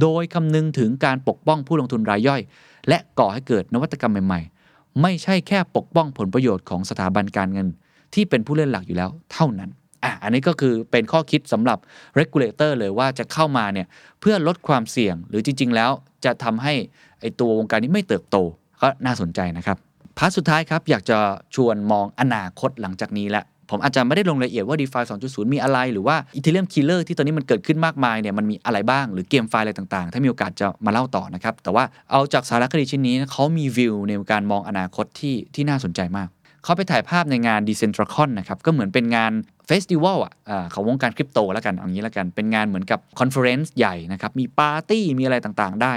[0.00, 2.40] โดยคำนึงถึงการปกป้องผู้ลงทุนรายย่อย
[2.88, 4.61] และก่อให้เกิดนวัตกรรมใหม่ๆ
[5.02, 7.68] ไม่ใช่แค่ปกป้องผลประโยชน์ของสถาบันการเงิน
[8.14, 9.70] ที่เป็นผู้เล่นหลักอยู่แล้วเท่านั้น
[10.04, 11.78] อะอันนี้ก็คือเป็นข้อคิดสำหรับ
[12.18, 13.86] regulator เลยว่าจะเข้ามาเนี่ย
[14.20, 15.90] เพื่อลดความเสี่ยง หรือจริง ๆ แล้ว
[16.24, 16.74] จะทำให้
[17.20, 18.36] ไอตัววงการนี้ไม่เติบโต
[18.82, 19.76] ก็น่าสนใจนะครับ
[20.18, 21.18] part สุดท้ายครับอยากจะ
[21.54, 23.42] ชวนมองอนาคตหลังจากนี้และ
[23.72, 36.28] ผมอาจจะไม่ได้ลงรายละเอียดว่า DeFi 2.0 มีอะไร หรือว่า Ethereum Killer ที่ตอนนี้มันเกิดขึ้นมากมายเนี่ยมันมีอะไรบ้างหรือ GameFi อะไรต่างๆ ถ้ามีโอกาสจะมาเล่าต่อนะครับ แต่ว่าเอาจากสารคดีชิ้นนี้เขามีวิวในการมองอนาคตที่ที่น่าสนใจมาก
[36.64, 39.32] เขาไปถ่ายภาพในงาน Decentracon นะครับ ก็เหมือนเป็นงาน
[39.66, 40.32] festival อะ
[40.74, 45.94] ของวงการคริปโตแล้วกันเอางี้แล้วกัน เป็นงานเหมือนกับ conference ใหญ่นะครับ มีปาร์ตี้ มีอะไรต่างๆ ได้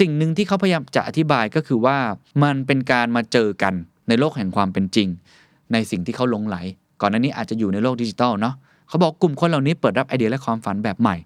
[0.00, 1.96] สิ่งหนึ่งที่เขาพยายามจะอธิบายก็คือว่า
[2.42, 3.74] มันเป็นการมาเจอกัน
[4.08, 5.08] ในโลกแห่งความเป็นจริง
[5.72, 6.56] ในสิ่งที่เขาลงไหล
[7.00, 8.54] ก่อนหน้านี้อาจจะอยู่ในโลกดิจิทัลเนาะ
[8.88, 11.16] เขาบอกกลุ่มคนเหล่านี้เปิดรับไอเดียและความฝันแบบใหม่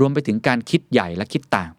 [0.00, 1.70] รวมไปถึงการคิดใหญ่และคิดต่าง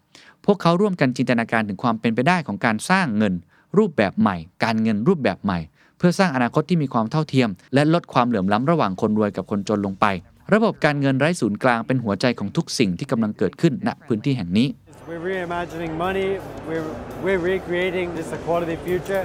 [0.46, 3.34] พวกเขาร่วมกันจินตนาการถึงความเป็นไปได้ของการสร้างเงิน
[3.78, 5.60] รูปแบบใหม่ การเงินรูปแบบใหม่
[5.98, 10.06] เพื่อสร้างอนาคตที่มีความเท่าเทียม และลดความเหลื่อมล้ำระหว่างคนรวยกับคนจนลงไป
[10.54, 14.68] ระบบการเงินไร้ศูนย์กลางเป็นหัวใจของทุกสิ่งที่กำลังเกิดขึ้นณพื้นที่แห่งนี้
[15.10, 16.30] We're reimagining money.
[16.70, 16.88] We're,
[17.26, 19.24] we're recreating this equality future.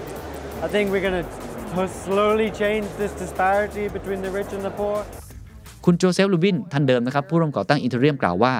[0.67, 1.48] I think we're going to
[2.05, 4.99] slowly change this disparity between the rich and the poor.
[5.85, 8.55] คุณโจเซฟลูบินท่านเดิมนะครับ ผู้ร่วมก่อตั้ง Ethereum กล่าวว่า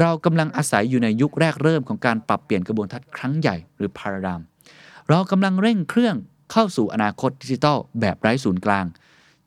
[0.00, 4.40] เรากำลังอาศัยอยู่ในยุคแรกเริ่มของการปรับเปลี่ยนกระบวนทัศน์ครั้งใหญ่หรือ paradigm
[5.08, 6.16] เรากำลังเร่งเครื่อง
[6.52, 8.86] เข้าสู่อนาคตดิจิทัลแบบไร้ศูนย์กลาง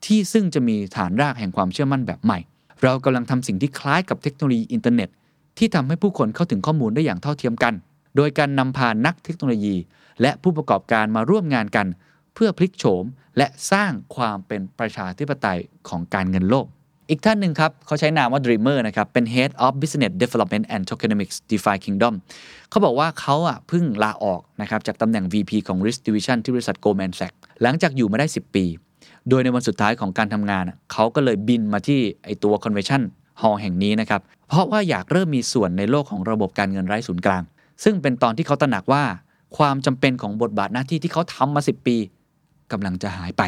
[0.06, 2.40] ที่ซึ่งจะมีฐานรากแห่งความเชื่อมั่นแบบใหม่
[2.84, 5.10] เรากำลังทำสิ่งที่คล้ายกับเทคโนโลยีอินเทอร์เน็ต
[5.58, 7.74] ที่ทำให้ผู้คนเข้าถึงข้อมูลได้อย่างเท่าเทียมกัน
[8.16, 9.76] โดยการนำพานักเทคโนโลยี
[10.22, 11.88] และผู้ประกอบการมาร่วมงานกัน
[12.34, 13.06] เพื่อพลิกโฉม
[13.38, 15.60] และสร้างความเป็นประชาธิปไตย
[15.90, 16.68] ของการเงินโลก
[17.10, 22.14] อีกท่านหนึ่งครับ เขาใช้นามว่า Dreamer นะครับ เป็น Head of Business Development and Tokenomics DeFi Kingdom
[22.70, 28.66] เขาบอกว่าเขาอะเพิ่งลาออกนะครับจากตำแหน่ง VP ของ Risk Division ที่บริษัท Goldman Sachs หลังจากอยู่มาได้ 10 ปี
[29.30, 33.02] โดยในวันสุดท้ายของการทำงาน เขาก็เลยบินมาที่ไอตัว Convention
[33.42, 37.44] Hall แห่งนี้นะครับ เพราะว่าอยากเริ่มมีส่วนในโลกของระบบการเงินไร้ศูนย์กลาง
[37.84, 39.04] ซึ่งเป็นตอนที่เขาตระหนักว่า
[39.58, 41.98] ความจำเป็นของบทบาทหน้าที่ที่เขาทำมา 10 ปี
[42.72, 43.44] กำลังจะหายไป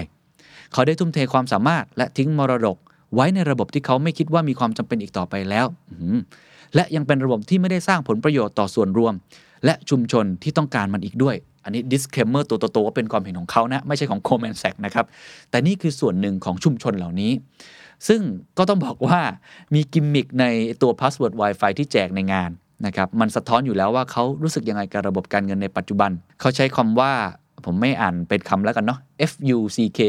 [0.73, 2.77] เขาได้ทุ่มเทความสามารถและทิ้งมรดก
[3.15, 5.65] ไว้ในระบบที่เขาไม่คิดว่ามีความจำเป็นอีกต่อไปแล้ว
[6.75, 9.13] และยังเป็นระบบที่ไม่ได้สร้างผลประโยชน์ต่อส่วนรวม
[9.65, 15.05] และชุมชนที่ต้องการมันอีกด้วย อันนี้ disclaimer ตัวโตๆว่าเป็นความเห็นของเขานะ ไม่ใช่ของ c o m a n s a c นะครับ
[15.49, 17.31] แต่นี่คือส่วนหนึ่งของชุมชนเหล่านี้
[18.07, 18.21] ซึ่ง
[18.57, 19.19] ก็ต้องบอกว่า
[19.73, 20.45] มีกิมมิคใน
[20.81, 22.51] ตัว password Wi-Fi ที่แจกในงาน
[22.85, 27.13] นะครับ มันสะท้อนอยู่แล้วว่าเขารู้สึกยังไงกับระบบการเงินในปัจจุบัน เขาใช้คำว่า
[27.65, 28.99] ผมไม่อ่านเป็นคำแล้วกันเนาะ
[29.31, 29.99] F U C K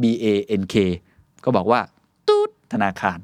[0.00, 0.26] B A
[0.60, 0.74] N K
[1.44, 1.80] ก็บอกว่า
[2.28, 3.18] ตูดธนาคาร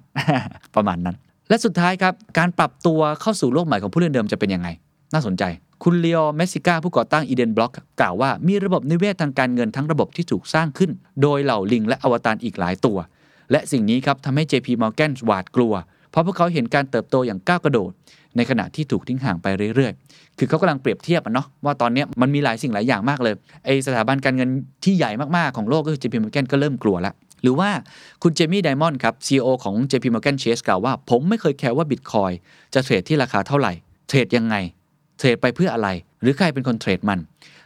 [0.74, 1.16] ประมาณนั้น
[1.48, 4.68] และสุดท้ายครับ การปรับตัวเข้าสู่โลกใหม่ของผู้เล่นเดิมจะเป็นยังไง
[5.14, 5.44] น่าสนใจ
[5.84, 10.90] คุณเลโอเมสิก้าผู้ก่อตั้ง Eden Block กล่าวว่ามีระบบนิเวศทางการเงินทั้งระบบที่ถูกสร้างขึ้น
[11.22, 12.98] โดยเหล่าลิงและอวตารอีกหลายตัว
[13.50, 15.72] และสิ่งนี้ครับทำให้ JP Morgan หวาดกลัว
[16.10, 17.92] เพราะพวกเขาเห็นการเติบโตอย่างก้าวกระโดด
[18.36, 23.34] ในขณะที่ถูกทิ้งห่างไปเรื่อยๆ คือเขากำลังเปรียบเทียบอะเนาะว่าตอนนี้มันมีหลายสิ่งหลายอย่างมากเลย
[23.64, 24.48] ไอสถาบันการเงิน
[24.84, 27.70] ที่ใหญ่มากๆของโลกก็คือ JP Morgan ก็เริ่มกลัวแล้วหรือว่า
[28.22, 32.30] คุณเจมี่ไดมอนด์ครับ CEO ของ JP Morgan Chase กล่าวว่า ผมไม่เคยแคร์ว่าบิตคอยน์
[32.74, 33.72] จะเทรดที่ราคาเท่าไหร่
[34.08, 34.56] เทรดยังไง
[35.18, 35.88] เทรดไปเพื่ออะไร
[36.20, 37.18] หรือใครเป็นคนเทรดมัน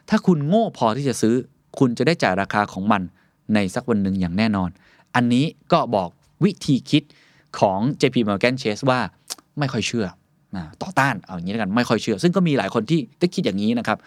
[0.08, 1.34] ถ้าคุณโง่พอที่จะซื้อ
[1.78, 3.02] คุณจะได้จ่ายราคาของมัน
[3.54, 4.70] ในสักวันหนึ่งอย่างแน่นอน
[5.14, 6.08] อันนี้ก็บอก
[6.44, 7.02] วิธีคิด
[7.60, 9.00] ของ JP Morgan Chase ว่า
[9.58, 10.06] ไม่ค่อยเชื่อ
[10.82, 13.98] ต่อต้านเอาอย่างนี้แล้วกันไม่ค่อยเชื่อ ซึ่งก็มีหลายคนที่ได้คิดอย่างนี้นะครับ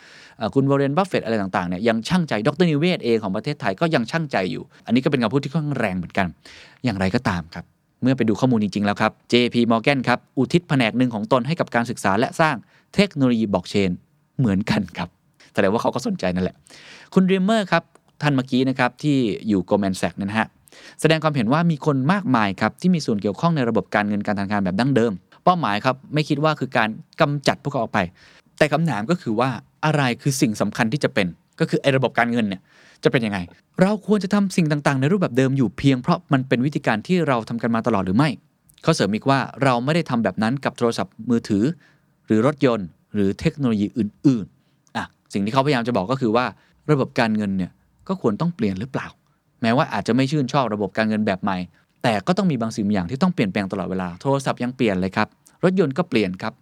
[0.55, 6.27] คุณวอร์เรนบัฟเฟตอะไรต่างๆเนี่ยยังชั่งใจดร.นิเวศน์เองของประเทศไทยก็ยังชั่งใจอยู่ อันนี้ก็เป็นคำพูดที่ค่อนข้างแรงเหมือนกัน
[6.83, 7.65] อย่างไรก็ตามครับ
[8.01, 12.55] เมื่อไปดูข้อมูลจริง ๆ แล้วครับ JP Morgan ครับ อุทิศแผนกหนึ่งของตนให้กับการศึกษาและสร้าง
[12.95, 13.91] เทคโนโลยีบล็อกเชน
[14.39, 15.09] เหมือนกันครับ
[15.53, 16.55] แสดงว่าเขาก็สนใจนั่นแหละ
[17.13, 17.83] คุณด r มเมอร์ครับ
[18.21, 19.17] ท่านเมื่อกี้นะครับที่
[19.47, 20.47] อยู่ Goldman Sachs นะฮะ
[21.01, 25.11] แสดงความเห็นว่ามีคนมากมายครับที่มีส่วนเกี่ยวข้องในระบบการเงินการธนาคารแบบดั้งเดิม
[25.43, 26.89] เป้าหมายครับไม่คิดว่าคือการ
[27.21, 27.99] กำจัดพวกเขาออกไป
[28.57, 29.49] แต่คำถามก็คือว่า
[29.85, 31.27] อะไรคือสิ่งสำคัญที่จะเป็น
[31.59, 32.61] ก็คือไอ้ระบบการเงินเนี่ย
[33.03, 33.39] จะเป็นยังไง
[33.81, 38.29] เราควรจะทำสิ่งต่างๆ ในรูปแบบเดิมอยู่เพียงเพราะมันเป็นวิธีการที่เราทำกันมาตลอดหรือไม่
[38.83, 41.63] เขาเสริมอีกว่าเราไม่ได้ทำแบบนั้นกับโทรศัพท์มือถือ
[42.27, 46.45] หรือรถยนต์ หรือเทคโนโลยีอื่น ๆอะสิ่งที่เขาพยายามจะบอกก็คือว่า
[46.91, 47.71] ระบบการเงินเนี่ย
[48.07, 49.07] ก็ควรต้องเปลี่ยนหรือเปล่า
[49.61, 51.57] แม้ว่าอาจจะไม่ชื่นชอบระบบการเงินแบบใหม่
[52.03, 55.27] แต่ก็ต้องมีบางสิ่งบางอย่างที่ต้องเปลี่ยนแปลงตลอดเวลาโทรศัพท์ยังเปลี่ยนเลยครับ
[55.63, 56.53] รถยนต์ก็เปลี่ยนครับ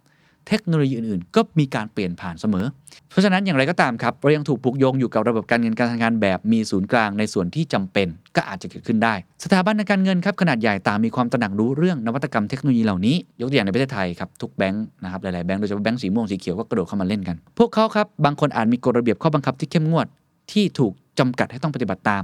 [0.48, 2.66] เทคโนโลยีอื่นๆ ก็มีการเปลี่ยนผ่านเสมอ
[3.10, 20.06] เพราะฉะนั้นอย่างไรก็ตามครับ เรายังถูกผูกโยงอยู่กับระบบการเงินการธนาคารแบบมีศูนย์กลางในส่วนที่จำเป็นก็อาจจะเกิดขึ้นได้ สถาบันการเงินครับขนาดใหญ่ต่างมีความตระหนักรู้เรื่องนวัตกรรมเทคโนโลยีเหล่านี้ ยกตัวอย่างในประเทศไทยครับทุกแบงค์นะครับหลายๆแบงค์โดยเฉพาะแบงค์สีม่วงสีเขียวก็กระโดดเข้ามาเล่นกัน พวกเขาครับบางคนอาจมีกฎระเบียบข้อบังคับที่เข้มงวด
[20.52, 22.22] ที่ถูกจำกัดให้ต้องปฏิบัติตาม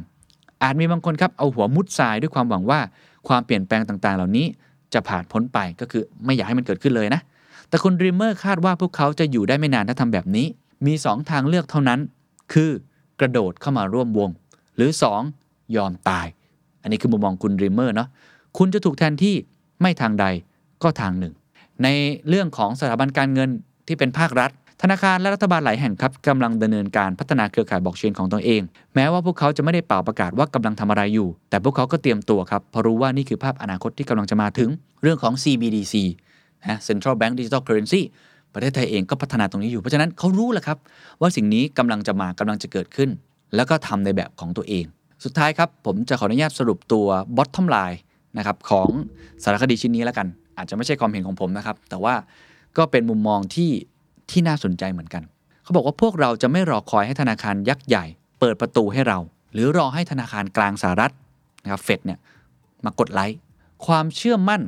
[0.62, 2.80] อาจมีบางคนครับเอาหัวมุดทรายด้วยความหวังว่า
[3.28, 4.46] ความเปลี่ยนแปลงต่างๆ เหล่านี้
[4.94, 7.20] จะผ่านพ้นไปก็คือไม่อยากให้มันเกิดขึ้นเลยนะ
[7.68, 10.46] แต่คุณด r ีมเมอร์คาดว่าพวกเขาจะอยู่ได้ไม่นานถ้าทำแบบนี้
[10.86, 12.00] มี 2 ทางเลือกเท่านั้น
[12.52, 12.70] คือ
[13.20, 14.30] กระโดดเข้ามาร่วมวง
[14.76, 14.90] หรือ
[15.32, 16.26] 2 ยอมตาย
[16.82, 18.08] อันนี้คือมุมมองคุณด r ีมเมอร์เนาะ
[18.58, 19.34] คุณจะถูกแทนที่
[19.80, 20.26] ไม่ทางใด
[20.82, 21.34] ก็ทางหนึ่ง
[21.82, 21.88] ใน
[22.28, 23.50] เรื่องของสถาบันการเงิน
[23.86, 24.50] ที่เป็นภาครัฐ
[24.84, 28.62] ธนาคารและรัฐบาลหลายแห่งครับกำลังดำเนินการพัฒนาเครือข่ายบล็อกเชนของตัวเอง
[28.94, 34.68] แม้ว่าพวกเขาจะไม่ได้ป่าวประกาศว่ากำลังทำอะไรอยู่ แต่พวกเขาก็เตรียมตัวครับเพราะรู้ว่านี่คือภาพอนาคตที่กำลังจะมาถึง
[35.02, 35.94] เรื่องของ CBDC
[36.62, 38.00] นะ Central Bank Digital Currency
[38.54, 40.78] ประเทศไทยเองก็พัฒนาตรงนี้อยู่ เพราะฉะนั้นเขารู้แหละครับ
[41.20, 43.10] ว่าสิ่งนี้กำลังจะมากำลังจะเกิดขึ้น
[43.54, 44.84] แล้วก็ทำในแบบของตัวเอง
[45.24, 47.06] สุดท้ายครับ ผมจะขออนุญาตสรุปตัว
[47.36, 47.98] bottom line
[48.38, 48.88] นะครับของ
[49.42, 50.26] สารคดีชิ้นนี้แล้วกัน
[50.58, 52.14] อาจจะไม่ใช่ความเห็นของผมนะครับ แต่ว่า
[52.76, 53.70] ก็เป็นมุมมองที่
[54.32, 55.22] ที่น่าสนใจเหมือนกัน
[55.62, 58.04] เขาบอกว่าพวกเราจะไม่รอคอยให้ธนาคารยักษ์ใหญ่
[58.40, 59.18] เปิดประตูให้เรา
[59.52, 61.12] หรือรอให้ธนาคารกลางสหรัฐ
[61.62, 62.18] นะครับเฟดเนี่ย
[62.84, 63.38] มากดไลค์
[63.86, 64.62] ความเชื่อมั่น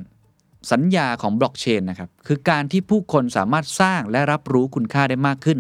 [0.73, 5.59] สัญญาของบล็อกเชนนะครับคือการที่ผู้คนสามารถสร้างและรับรู้คุณค่าได้มากขึ้น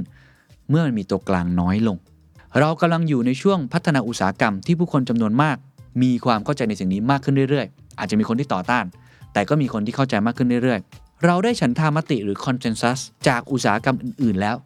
[0.70, 1.96] เมื่อมันมีตัวกลางน้อยลง
[2.60, 5.56] เรากำลังอยู่ในช่วงพัฒนาอุตสาหกรรมที่ผู้คนจำนวนมาก
[6.02, 8.84] มีความเข้าใจในสิ่งนี้มากขึ้นเรื่อยๆ อาจจะมีคนที่ต่อต้าน
[9.32, 12.98] แต่ก็มีคนที่เข้าใจมากขึ้นเรื่อยๆ เราได้ฉันทามติหรือ consensus
[13.28, 14.56] จากอุตสาหกรรมอื่น ๆ แล้ว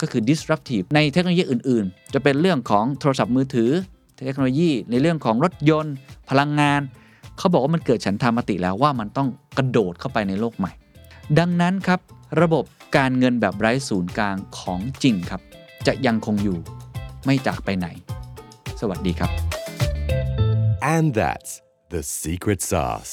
[0.00, 3.70] ก็คือ disruptive ในเทคโนโลยีอื่น ๆ จะเป็นเรื่องของโทรศัพท์มือถือ
[4.16, 5.94] เทคโนโลยี ในเรื่องของรถยนต์
[6.30, 6.80] พลังงาน
[7.38, 10.72] เขาบอกว่ามันเกิดฉันทามติแล้วว่ามันต้องกระโดดเข้าไปในโลกใหม่
[11.38, 12.00] ดังนั้นครับ
[12.40, 12.64] ระบบ
[12.96, 15.40] การเงินแบบไร้ศูนย์กลางของจริงครับ
[15.86, 16.58] จะยังคงอยู่
[17.24, 17.88] ไม่จากไปไหน
[18.80, 19.30] สวัสดีครับ
[20.94, 21.52] And that's
[21.94, 23.12] the secret sauce.